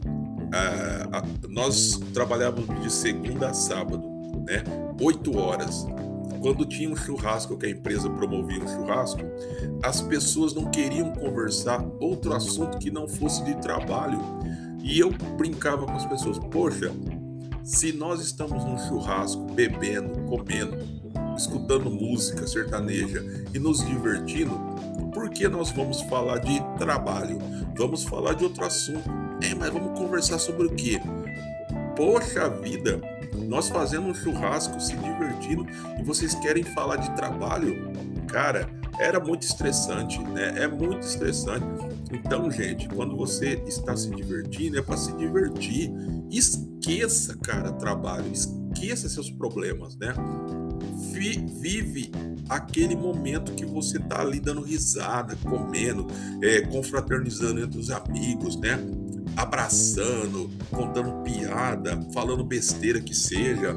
Ah, 0.54 1.24
nós 1.48 2.00
trabalhávamos 2.14 2.80
de 2.82 2.92
segunda 2.92 3.50
a 3.50 3.54
sábado, 3.54 4.19
né? 4.50 4.64
Oito 5.00 5.38
horas. 5.38 5.86
Quando 6.42 6.66
tinha 6.66 6.90
um 6.90 6.96
churrasco, 6.96 7.58
que 7.58 7.66
a 7.66 7.70
empresa 7.70 8.10
promovia 8.10 8.64
um 8.64 8.68
churrasco, 8.68 9.20
as 9.84 10.02
pessoas 10.02 10.54
não 10.54 10.72
queriam 10.72 11.12
conversar 11.12 11.86
outro 12.00 12.34
assunto 12.34 12.78
que 12.78 12.90
não 12.90 13.08
fosse 13.08 13.44
de 13.44 13.56
trabalho. 13.56 14.20
E 14.82 14.98
eu 14.98 15.12
brincava 15.38 15.86
com 15.86 15.92
as 15.92 16.06
pessoas: 16.06 16.40
poxa, 16.40 16.92
se 17.62 17.92
nós 17.92 18.22
estamos 18.22 18.64
num 18.64 18.78
churrasco, 18.78 19.44
bebendo, 19.54 20.18
comendo, 20.22 20.78
escutando 21.38 21.92
música 21.92 22.48
sertaneja 22.48 23.24
e 23.54 23.60
nos 23.60 23.86
divertindo, 23.86 24.58
por 25.14 25.30
que 25.30 25.48
nós 25.48 25.72
vamos 25.72 26.02
falar 26.04 26.40
de 26.40 26.60
trabalho? 26.78 27.38
Vamos 27.76 28.04
falar 28.04 28.34
de 28.34 28.46
outro 28.46 28.66
assunto. 28.66 29.10
É, 29.42 29.54
mas 29.54 29.70
vamos 29.72 29.98
conversar 30.00 30.40
sobre 30.40 30.68
o 30.68 30.70
quê? 30.72 31.02
Poxa 31.96 32.50
vida, 32.50 33.00
nós 33.48 33.70
fazendo 33.70 34.08
um 34.08 34.14
churrasco, 34.14 34.80
se 34.80 34.96
divertindo, 34.96 35.66
e 36.00 36.04
vocês 36.04 36.34
querem 36.36 36.64
falar 36.64 36.98
de 36.98 37.14
trabalho? 37.16 37.92
Cara, 38.28 38.70
era 39.00 39.20
muito 39.20 39.44
estressante, 39.44 40.20
né? 40.20 40.54
É 40.58 40.68
muito 40.68 41.06
estressante. 41.06 41.66
Então, 42.12 42.50
gente, 42.52 42.88
quando 42.90 43.16
você 43.16 43.62
está 43.66 43.96
se 43.96 44.10
divertindo, 44.10 44.78
é 44.78 44.82
para 44.82 44.98
se 44.98 45.16
divertir. 45.16 45.92
Esqueça, 46.30 47.38
cara, 47.38 47.72
trabalho, 47.72 48.32
esqueça 48.32 49.08
seus 49.08 49.32
problemas, 49.32 49.96
né? 49.98 50.14
vive 51.60 52.12
aquele 52.48 52.96
momento 52.96 53.54
que 53.54 53.66
você 53.66 53.98
está 53.98 54.22
ali 54.22 54.40
dando 54.40 54.62
risada, 54.62 55.36
comendo, 55.38 56.08
é, 56.42 56.62
confraternizando 56.62 57.62
entre 57.62 57.80
os 57.80 57.90
amigos, 57.90 58.56
né? 58.58 58.80
Abraçando, 59.40 60.50
contando 60.70 61.24
piada, 61.24 61.98
falando 62.14 62.44
besteira 62.44 63.00
que 63.00 63.16
seja, 63.16 63.74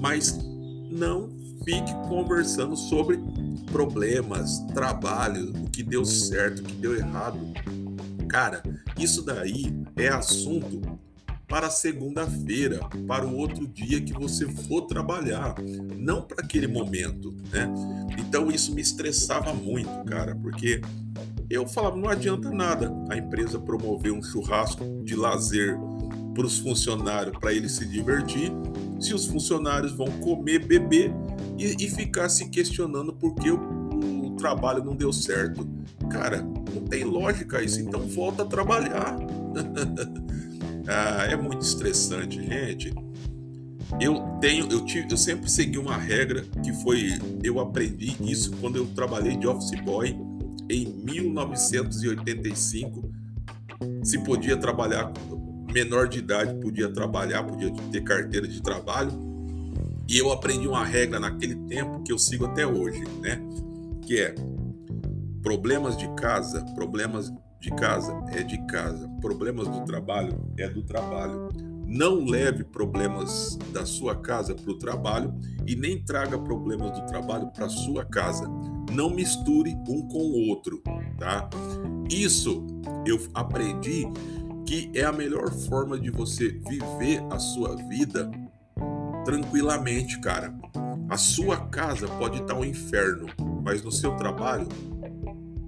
mas 0.00 0.38
não 0.90 1.28
fique 1.66 1.92
conversando 2.08 2.74
sobre 2.74 3.20
problemas, 3.70 4.60
trabalho, 4.72 5.52
o 5.62 5.68
que 5.68 5.82
deu 5.82 6.02
certo, 6.02 6.60
o 6.60 6.62
que 6.62 6.76
deu 6.76 6.96
errado. 6.96 7.38
Cara, 8.26 8.62
isso 8.98 9.20
daí 9.22 9.74
é 9.96 10.08
assunto 10.08 10.80
para 11.46 11.68
segunda-feira, 11.68 12.80
para 13.06 13.26
o 13.26 13.36
outro 13.36 13.66
dia 13.66 14.00
que 14.00 14.14
você 14.14 14.48
for 14.48 14.86
trabalhar, 14.86 15.54
não 15.98 16.22
para 16.22 16.42
aquele 16.42 16.66
momento, 16.66 17.36
né? 17.50 17.70
Então 18.18 18.50
isso 18.50 18.74
me 18.74 18.80
estressava 18.80 19.52
muito, 19.52 19.92
cara, 20.06 20.34
porque 20.34 20.80
eu 21.52 21.66
falava, 21.66 21.96
não 21.96 22.08
adianta 22.08 22.50
nada 22.50 22.94
a 23.10 23.16
empresa 23.16 23.58
promover 23.58 24.12
um 24.12 24.22
churrasco 24.22 24.84
de 25.04 25.14
lazer 25.14 25.78
para 26.34 26.46
os 26.46 26.58
funcionários, 26.58 27.36
para 27.38 27.52
eles 27.52 27.72
se 27.72 27.84
divertir, 27.84 28.50
se 28.98 29.12
os 29.12 29.26
funcionários 29.26 29.92
vão 29.92 30.06
comer, 30.06 30.64
beber 30.64 31.12
e, 31.58 31.84
e 31.84 31.90
ficar 31.90 32.28
se 32.30 32.48
questionando 32.48 33.12
por 33.12 33.34
que 33.34 33.50
o, 33.50 33.58
o 34.26 34.30
trabalho 34.36 34.82
não 34.82 34.96
deu 34.96 35.12
certo. 35.12 35.68
Cara, 36.10 36.40
não 36.40 36.82
tem 36.88 37.04
lógica 37.04 37.62
isso, 37.62 37.80
então 37.80 38.00
volta 38.00 38.42
a 38.42 38.46
trabalhar. 38.46 39.16
Ah, 40.84 41.26
é 41.30 41.36
muito 41.36 41.62
estressante, 41.62 42.44
gente. 42.44 42.92
Eu 44.00 44.20
tenho, 44.40 44.66
eu 44.68 44.84
tive, 44.84 45.06
eu 45.12 45.16
sempre 45.16 45.48
segui 45.48 45.78
uma 45.78 45.96
regra 45.96 46.44
que 46.60 46.72
foi, 46.82 47.20
eu 47.40 47.60
aprendi 47.60 48.16
isso 48.20 48.50
quando 48.60 48.78
eu 48.78 48.86
trabalhei 48.86 49.36
de 49.36 49.46
office 49.46 49.80
boy 49.82 50.18
em 50.68 50.86
1985. 50.86 53.10
Se 54.02 54.18
podia 54.22 54.56
trabalhar 54.56 55.12
menor 55.72 56.08
de 56.08 56.18
idade, 56.18 56.54
podia 56.60 56.92
trabalhar, 56.92 57.42
podia 57.44 57.72
ter 57.90 58.02
carteira 58.02 58.46
de 58.46 58.62
trabalho. 58.62 59.10
E 60.08 60.18
eu 60.18 60.30
aprendi 60.30 60.68
uma 60.68 60.84
regra 60.84 61.18
naquele 61.18 61.54
tempo 61.66 62.02
que 62.02 62.12
eu 62.12 62.18
sigo 62.18 62.44
até 62.44 62.66
hoje, 62.66 63.02
né? 63.20 63.40
Que 64.02 64.20
é 64.20 64.34
problemas 65.42 65.96
de 65.96 66.08
casa, 66.14 66.64
problemas 66.74 67.32
de 67.60 67.70
casa 67.70 68.12
é 68.32 68.42
de 68.42 68.58
casa, 68.66 69.08
problemas 69.20 69.68
do 69.68 69.84
trabalho 69.84 70.52
é 70.58 70.68
do 70.68 70.82
trabalho. 70.82 71.48
Não 71.86 72.24
leve 72.24 72.64
problemas 72.64 73.58
da 73.72 73.84
sua 73.84 74.16
casa 74.16 74.54
para 74.54 74.70
o 74.70 74.78
trabalho 74.78 75.34
e 75.66 75.76
nem 75.76 76.02
traga 76.02 76.38
problemas 76.38 76.98
do 76.98 77.06
trabalho 77.06 77.50
para 77.52 77.68
sua 77.68 78.04
casa. 78.04 78.48
Não 78.92 79.10
misture 79.10 79.74
um 79.88 80.06
com 80.06 80.18
o 80.18 80.48
outro, 80.48 80.82
tá? 81.18 81.48
Isso 82.10 82.64
eu 83.06 83.18
aprendi 83.34 84.06
que 84.66 84.90
é 84.94 85.04
a 85.04 85.12
melhor 85.12 85.50
forma 85.50 85.98
de 85.98 86.10
você 86.10 86.48
viver 86.48 87.22
a 87.30 87.38
sua 87.38 87.76
vida 87.88 88.30
tranquilamente, 89.24 90.20
cara. 90.20 90.54
A 91.08 91.16
sua 91.16 91.56
casa 91.68 92.06
pode 92.08 92.40
estar 92.40 92.54
um 92.54 92.64
inferno, 92.64 93.26
mas 93.62 93.82
no 93.82 93.92
seu 93.92 94.16
trabalho 94.16 94.66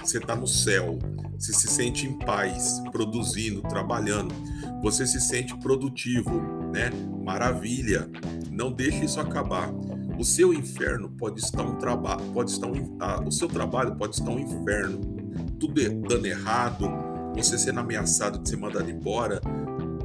você 0.02 0.18
está 0.18 0.37
no 0.37 0.46
céu, 0.46 0.98
você 1.38 1.52
se 1.52 1.66
sente 1.66 2.06
em 2.06 2.18
paz, 2.18 2.82
produzindo, 2.92 3.62
trabalhando, 3.62 4.34
você 4.82 5.06
se 5.06 5.20
sente 5.20 5.56
produtivo, 5.58 6.30
né? 6.72 6.90
Maravilha. 7.24 8.08
Não 8.50 8.70
deixe 8.70 9.04
isso 9.04 9.18
acabar. 9.18 9.72
O 10.18 10.24
seu 10.24 10.55
inferno 10.55 11.11
pode 11.11 11.40
estar 11.40 11.62
um 11.62 11.77
trabalho, 11.77 12.22
pode 12.33 12.50
estar 12.50 12.66
um, 12.66 12.98
o 13.27 13.33
seu 13.33 13.48
trabalho 13.48 13.96
pode 13.96 14.14
estar 14.16 14.31
um 14.31 14.38
inferno, 14.38 15.00
tudo 15.59 15.74
dando 16.09 16.27
errado, 16.27 16.88
você 17.35 17.59
sendo 17.59 17.81
ameaçado 17.81 18.38
de 18.38 18.48
ser 18.48 18.57
mandado 18.57 18.88
embora, 18.88 19.40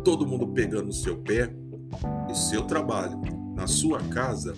todo 0.04 0.26
mundo 0.26 0.48
pegando 0.48 0.88
no 0.88 0.94
seu 0.94 1.18
pé. 1.18 1.54
O 2.30 2.36
seu 2.36 2.64
trabalho, 2.64 3.20
na 3.56 3.66
sua 3.66 4.00
casa, 4.00 4.54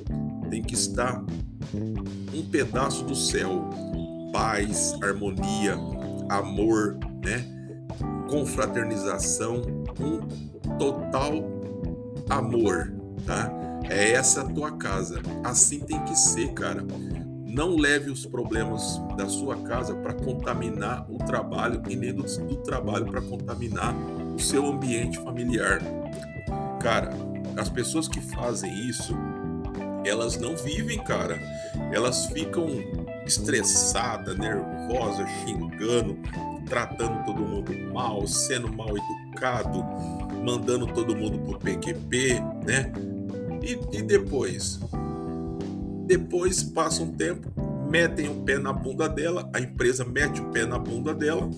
tem 0.50 0.62
que 0.62 0.74
estar 0.74 1.24
um 2.34 2.44
pedaço 2.50 3.06
do 3.06 3.16
céu, 3.16 3.70
paz, 4.34 4.94
harmonia, 5.02 5.78
amor, 6.30 6.98
né? 7.24 7.46
Confraternização, 8.30 9.62
um 10.00 10.78
total 10.78 11.34
amor, 12.30 12.94
tá? 13.26 13.50
É 13.92 14.14
essa 14.14 14.42
a 14.42 14.46
tua 14.46 14.72
casa. 14.78 15.22
Assim 15.44 15.80
tem 15.82 16.02
que 16.06 16.18
ser, 16.18 16.54
cara. 16.54 16.82
Não 17.46 17.76
leve 17.76 18.10
os 18.10 18.26
problemas 18.26 19.02
da 19.18 19.28
sua 19.28 19.58
casa 19.64 19.94
para 19.94 20.14
contaminar 20.14 21.06
o 21.12 21.18
trabalho 21.18 21.84
e 21.90 21.96
nem 21.98 22.14
do, 22.14 22.24
do 22.24 22.56
trabalho 22.64 23.06
para 23.08 23.22
contaminar 23.22 23.94
o 24.34 24.40
seu 24.40 24.66
ambiente 24.66 25.20
familiar. 25.20 25.82
Cara, 26.82 27.10
as 27.58 27.68
pessoas 27.68 28.08
que 28.08 28.22
fazem 28.22 28.74
isso, 28.88 29.14
elas 30.06 30.38
não 30.38 30.56
vivem, 30.56 30.98
cara. 31.04 31.38
Elas 31.92 32.28
ficam 32.28 32.68
estressadas, 33.26 34.38
nervosas, 34.38 35.30
xingando, 35.44 36.18
tratando 36.66 37.26
todo 37.26 37.42
mundo 37.42 37.94
mal, 37.94 38.26
sendo 38.26 38.72
mal 38.74 38.96
educado, 38.98 39.84
mandando 40.46 40.88
todo 40.88 41.14
mundo 41.14 41.38
pro 41.40 41.60
PQP, 41.60 42.40
né? 42.66 43.11
E, 43.62 43.98
e 43.98 44.02
depois? 44.02 44.80
Depois 46.06 46.64
passa 46.64 47.04
um 47.04 47.12
tempo, 47.12 47.52
metem 47.90 48.30
o 48.30 48.42
pé 48.42 48.58
na 48.58 48.74
bunda 48.74 49.08
dela, 49.08 49.50
a 49.54 49.60
empresa 49.60 50.04
mete 50.04 50.42
o 50.42 50.50
pé 50.50 50.66
na 50.66 50.78
bunda 50.78 51.14
dela, 51.14 51.50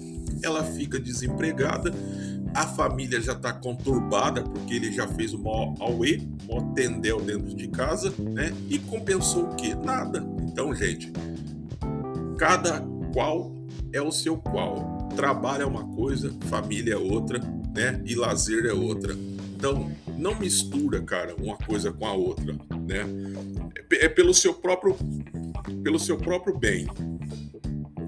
ela 0.43 0.63
fica 0.63 0.99
desempregada, 0.99 1.93
a 2.53 2.67
família 2.67 3.19
já 3.19 3.33
está 3.33 3.51
conturbada 3.51 4.43
porque 4.43 4.75
ele 4.75 4.91
já 4.91 5.07
fez 5.07 5.33
o 5.33 5.39
maior 5.39 5.73
auê, 5.79 6.21
o 6.47 6.53
maior 6.53 6.73
tendel 6.73 7.19
dentro 7.19 7.55
de 7.55 7.67
casa, 7.67 8.13
né? 8.19 8.53
E 8.69 8.77
compensou 8.77 9.45
o 9.45 9.55
quê? 9.55 9.73
Nada. 9.73 10.23
Então, 10.43 10.73
gente, 10.75 11.11
cada 12.37 12.81
qual 13.11 13.51
é 13.91 14.01
o 14.01 14.11
seu 14.11 14.37
qual. 14.37 15.07
Trabalho 15.15 15.63
é 15.63 15.65
uma 15.65 15.87
coisa, 15.95 16.31
família 16.47 16.93
é 16.93 16.97
outra, 16.97 17.39
né? 17.75 18.01
E 18.05 18.13
lazer 18.13 18.65
é 18.65 18.73
outra. 18.73 19.15
Então, 19.63 19.89
não 20.17 20.35
mistura, 20.35 21.01
cara, 21.01 21.33
uma 21.41 21.55
coisa 21.55 21.89
com 21.89 22.05
a 22.05 22.11
outra, 22.11 22.51
né? 22.85 23.05
É 23.93 24.09
pelo 24.09 24.33
seu 24.33 24.53
próprio 24.53 24.93
pelo 25.81 25.97
seu 25.97 26.17
próprio 26.17 26.57
bem. 26.57 26.85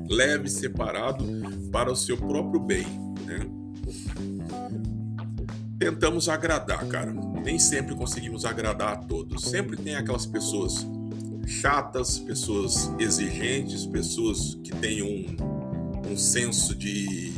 Leve 0.10 0.50
separado 0.50 1.24
para 1.72 1.90
o 1.90 1.96
seu 1.96 2.18
próprio 2.18 2.60
bem, 2.60 2.84
né? 3.26 3.40
Tentamos 5.80 6.28
agradar, 6.28 6.86
cara. 6.90 7.14
Nem 7.14 7.58
sempre 7.58 7.96
conseguimos 7.96 8.44
agradar 8.44 8.92
a 8.92 8.98
todos. 8.98 9.46
Sempre 9.46 9.78
tem 9.78 9.96
aquelas 9.96 10.26
pessoas 10.26 10.86
chatas, 11.48 12.20
pessoas 12.20 12.92
exigentes, 13.00 13.86
pessoas 13.86 14.60
que 14.62 14.72
têm 14.72 15.02
um, 15.02 16.12
um 16.12 16.18
senso 16.18 16.76
de, 16.76 17.35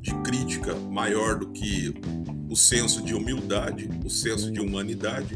de 0.00 0.14
crítica 0.22 0.74
maior 0.74 1.38
do 1.38 1.50
que 1.50 1.94
o 2.48 2.56
senso 2.56 3.02
de 3.02 3.14
humildade, 3.14 3.88
o 4.04 4.10
senso 4.10 4.50
de 4.50 4.60
humanidade. 4.60 5.34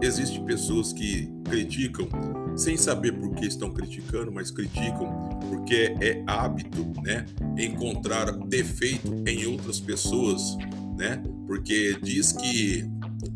Existem 0.00 0.44
pessoas 0.44 0.92
que 0.92 1.28
criticam 1.44 2.08
sem 2.56 2.76
saber 2.76 3.12
por 3.12 3.34
que 3.34 3.46
estão 3.46 3.72
criticando, 3.72 4.30
mas 4.32 4.50
criticam 4.50 5.38
porque 5.48 5.94
é 6.00 6.22
hábito, 6.26 6.86
né? 7.02 7.26
Encontrar 7.58 8.30
defeito 8.32 9.12
em 9.26 9.46
outras 9.46 9.80
pessoas, 9.80 10.56
né? 10.96 11.22
Porque 11.46 11.98
diz 12.02 12.32
que 12.32 12.84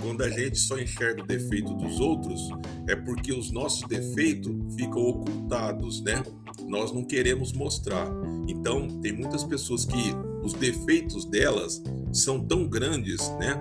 quando 0.00 0.22
a 0.22 0.30
gente 0.30 0.58
só 0.58 0.78
enxerga 0.78 1.22
o 1.22 1.26
defeito 1.26 1.74
dos 1.74 1.98
outros, 2.00 2.48
é 2.86 2.94
porque 2.94 3.32
os 3.32 3.50
nossos 3.50 3.86
defeitos 3.88 4.54
ficam 4.74 5.02
ocultados, 5.02 6.02
né? 6.02 6.22
Nós 6.66 6.92
não 6.92 7.04
queremos 7.04 7.52
mostrar. 7.52 8.08
Então, 8.46 8.88
tem 9.00 9.12
muitas 9.12 9.44
pessoas 9.44 9.84
que 9.84 10.14
os 10.42 10.52
defeitos 10.52 11.24
delas 11.24 11.82
são 12.12 12.40
tão 12.40 12.66
grandes, 12.66 13.28
né, 13.38 13.56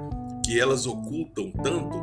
que 0.46 0.60
elas 0.60 0.86
ocultam 0.86 1.52
tanto 1.52 1.98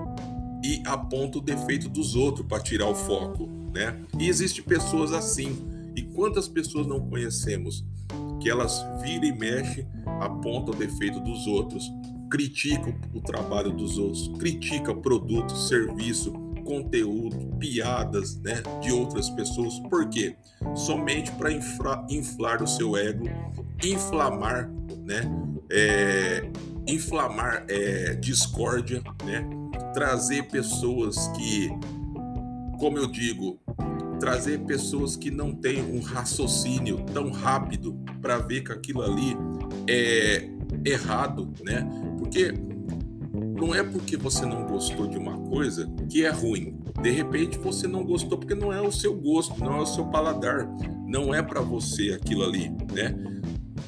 e 0.62 0.82
apontam 0.86 1.40
o 1.40 1.44
defeito 1.44 1.88
dos 1.88 2.14
outros 2.14 2.46
para 2.46 2.62
tirar 2.62 2.88
o 2.88 2.94
foco, 2.94 3.46
né? 3.74 4.00
E 4.18 4.28
existe 4.28 4.62
pessoas 4.62 5.12
assim. 5.12 5.56
E 5.94 6.02
quantas 6.02 6.48
pessoas 6.48 6.86
não 6.86 7.00
conhecemos 7.00 7.84
que 8.40 8.48
elas 8.48 8.82
viram 9.02 9.24
e 9.24 9.32
mexem, 9.32 9.86
apontam 10.20 10.74
o 10.74 10.76
defeito 10.76 11.20
dos 11.20 11.46
outros, 11.46 11.90
criticam 12.30 12.94
o 13.14 13.20
trabalho 13.20 13.72
dos 13.72 13.98
outros, 13.98 14.28
criticam 14.38 15.00
produto, 15.00 15.54
serviço, 15.54 16.32
conteúdo, 16.64 17.56
piadas, 17.58 18.36
né, 18.36 18.62
de 18.80 18.90
outras 18.90 19.28
pessoas. 19.30 19.78
Por 19.80 20.08
quê? 20.08 20.34
Somente 20.74 21.30
para 21.32 21.52
inflar 22.10 22.62
o 22.62 22.66
seu 22.66 22.96
ego, 22.96 23.26
inflamar, 23.82 24.70
né, 25.04 25.22
é, 25.70 26.48
inflamar 26.86 27.64
é, 27.68 28.14
discórdia, 28.14 29.02
né, 29.24 29.46
trazer 29.92 30.48
pessoas 30.48 31.28
que, 31.28 31.68
como 32.78 32.98
eu 32.98 33.06
digo, 33.06 33.58
trazer 34.18 34.60
pessoas 34.60 35.16
que 35.16 35.30
não 35.30 35.52
têm 35.54 35.82
um 35.82 36.00
raciocínio 36.00 37.04
tão 37.12 37.30
rápido 37.30 37.94
para 38.20 38.38
ver 38.38 38.62
que 38.62 38.72
aquilo 38.72 39.02
ali 39.02 39.36
é 39.88 40.48
errado, 40.84 41.52
né? 41.62 41.86
Porque 42.18 42.52
não 43.32 43.74
é 43.74 43.82
porque 43.82 44.16
você 44.16 44.44
não 44.44 44.66
gostou 44.66 45.06
de 45.06 45.16
uma 45.16 45.36
coisa 45.48 45.88
que 46.08 46.24
é 46.24 46.30
ruim. 46.30 46.78
De 47.00 47.10
repente 47.10 47.58
você 47.58 47.86
não 47.86 48.04
gostou 48.04 48.38
porque 48.38 48.54
não 48.54 48.72
é 48.72 48.80
o 48.80 48.90
seu 48.90 49.14
gosto, 49.14 49.58
não 49.60 49.76
é 49.76 49.80
o 49.80 49.86
seu 49.86 50.06
paladar, 50.06 50.68
não 51.06 51.34
é 51.34 51.42
para 51.42 51.60
você 51.60 52.10
aquilo 52.10 52.44
ali, 52.44 52.70
né? 52.92 53.14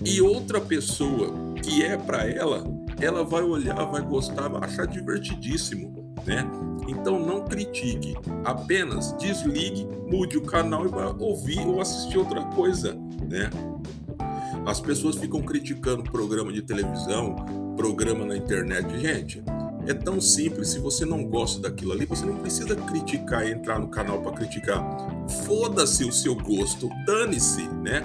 E 0.04 0.20
outra 0.20 0.60
pessoa 0.60 1.32
que 1.62 1.82
é 1.82 1.96
para 1.96 2.28
ela, 2.28 2.64
ela 3.00 3.24
vai 3.24 3.42
olhar, 3.42 3.84
vai 3.86 4.02
gostar, 4.02 4.48
vai 4.48 4.62
achar 4.64 4.86
divertidíssimo, 4.86 6.14
né? 6.24 6.48
Então 6.88 7.18
não 7.18 7.44
critique, 7.44 8.14
apenas 8.44 9.12
desligue, 9.18 9.86
mude 10.08 10.36
o 10.36 10.42
canal 10.42 10.84
e 10.84 10.88
vai 10.88 11.06
ouvir 11.18 11.66
ou 11.66 11.80
assistir 11.80 12.18
outra 12.18 12.44
coisa, 12.46 12.94
né? 13.28 13.50
As 14.66 14.80
pessoas 14.80 15.16
ficam 15.16 15.40
criticando 15.42 16.02
programa 16.02 16.52
de 16.52 16.62
televisão, 16.62 17.36
programa 17.76 18.24
na 18.24 18.36
internet. 18.36 18.98
Gente, 18.98 19.42
é 19.86 19.94
tão 19.94 20.20
simples. 20.20 20.70
Se 20.70 20.80
você 20.80 21.04
não 21.04 21.24
gosta 21.24 21.60
daquilo 21.60 21.92
ali, 21.92 22.04
você 22.04 22.26
não 22.26 22.36
precisa 22.36 22.74
criticar 22.74 23.46
e 23.46 23.52
entrar 23.52 23.78
no 23.78 23.88
canal 23.88 24.20
para 24.20 24.32
criticar. 24.32 24.84
Foda-se 25.44 26.04
o 26.04 26.12
seu 26.12 26.34
gosto, 26.34 26.88
dane-se, 27.06 27.68
né? 27.68 28.02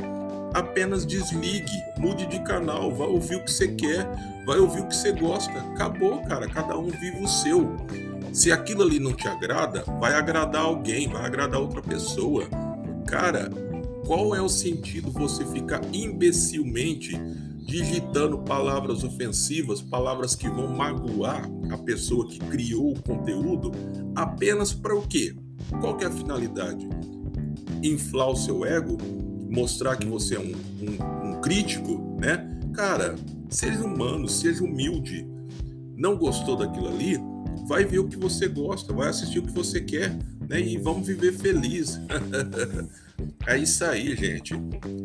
Apenas 0.53 1.05
desligue, 1.05 1.83
mude 1.97 2.25
de 2.25 2.39
canal, 2.41 2.93
vai 2.93 3.07
ouvir 3.07 3.35
o 3.37 3.43
que 3.43 3.51
você 3.51 3.67
quer, 3.69 4.07
vai 4.45 4.59
ouvir 4.59 4.81
o 4.81 4.87
que 4.87 4.95
você 4.95 5.11
gosta. 5.11 5.51
Acabou, 5.73 6.21
cara. 6.23 6.47
Cada 6.47 6.77
um 6.77 6.87
vive 6.87 7.23
o 7.23 7.27
seu. 7.27 7.75
Se 8.33 8.51
aquilo 8.51 8.83
ali 8.83 8.99
não 8.99 9.13
te 9.13 9.27
agrada, 9.27 9.83
vai 9.99 10.13
agradar 10.13 10.63
alguém, 10.63 11.07
vai 11.07 11.25
agradar 11.25 11.59
outra 11.59 11.81
pessoa. 11.81 12.45
Cara, 13.05 13.49
qual 14.05 14.35
é 14.35 14.41
o 14.41 14.49
sentido 14.49 15.11
você 15.11 15.45
ficar 15.45 15.81
imbecilmente 15.93 17.19
digitando 17.65 18.39
palavras 18.39 19.03
ofensivas, 19.03 19.81
palavras 19.81 20.35
que 20.35 20.49
vão 20.49 20.67
magoar 20.67 21.49
a 21.71 21.77
pessoa 21.77 22.27
que 22.27 22.39
criou 22.39 22.91
o 22.91 23.01
conteúdo, 23.01 23.71
apenas 24.15 24.73
para 24.73 24.95
o 24.95 25.07
quê? 25.07 25.35
Qual 25.79 25.97
é 26.01 26.05
a 26.05 26.11
finalidade? 26.11 26.87
Inflar 27.83 28.29
o 28.29 28.35
seu 28.35 28.65
ego? 28.65 28.97
Mostrar 29.51 29.97
que 29.97 30.07
você 30.07 30.35
é 30.35 30.39
um, 30.39 30.53
um, 30.81 31.29
um 31.29 31.41
crítico, 31.41 32.17
né? 32.19 32.49
Cara, 32.73 33.15
seja 33.49 33.83
humano, 33.83 34.27
seja 34.27 34.63
humilde. 34.63 35.27
Não 35.97 36.17
gostou 36.17 36.55
daquilo 36.55 36.87
ali? 36.87 37.19
Vai 37.67 37.83
ver 37.83 37.99
o 37.99 38.07
que 38.07 38.17
você 38.17 38.47
gosta, 38.47 38.93
vai 38.93 39.09
assistir 39.09 39.39
o 39.39 39.43
que 39.43 39.51
você 39.51 39.81
quer, 39.81 40.17
né? 40.47 40.59
E 40.59 40.77
vamos 40.77 41.05
viver 41.05 41.33
feliz. 41.33 41.99
é 43.45 43.57
isso 43.57 43.83
aí, 43.83 44.15
gente. 44.15 44.53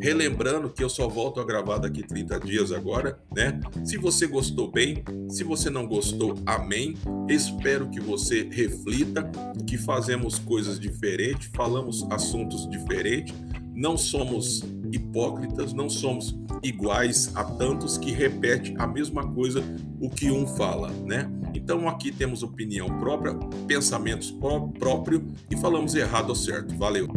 Relembrando 0.01 0.69
que 0.69 0.83
eu 0.83 0.89
só 0.89 1.09
volto 1.09 1.41
a 1.41 1.45
gravar 1.45 1.77
daqui 1.77 2.01
30 2.01 2.39
dias 2.39 2.71
agora, 2.71 3.19
né? 3.35 3.59
Se 3.83 3.97
você 3.97 4.25
gostou 4.25 4.71
bem, 4.71 5.03
se 5.29 5.43
você 5.43 5.69
não 5.69 5.85
gostou, 5.85 6.35
amém. 6.45 6.95
Espero 7.29 7.89
que 7.89 7.99
você 7.99 8.47
reflita, 8.49 9.29
que 9.67 9.77
fazemos 9.77 10.39
coisas 10.39 10.79
diferentes, 10.79 11.49
falamos 11.53 12.07
assuntos 12.09 12.67
diferentes 12.69 13.35
não 13.77 13.95
somos 13.95 14.63
hipócritas, 14.91 15.71
não 15.71 15.87
somos 15.87 16.35
iguais 16.63 17.31
a 17.35 17.43
tantos 17.43 17.95
que 17.95 18.11
repete 18.11 18.73
a 18.79 18.87
mesma 18.87 19.31
coisa 19.31 19.63
o 20.01 20.09
que 20.09 20.31
um 20.31 20.47
fala, 20.47 20.89
né? 21.05 21.29
Então 21.53 21.87
aqui 21.87 22.11
temos 22.11 22.41
opinião 22.41 22.87
própria, 22.97 23.35
pensamentos 23.67 24.31
pró 24.31 24.61
próprios 24.79 25.21
e 25.51 25.55
falamos 25.55 25.93
errado 25.93 26.29
ou 26.29 26.35
certo. 26.35 26.75
Valeu! 26.75 27.07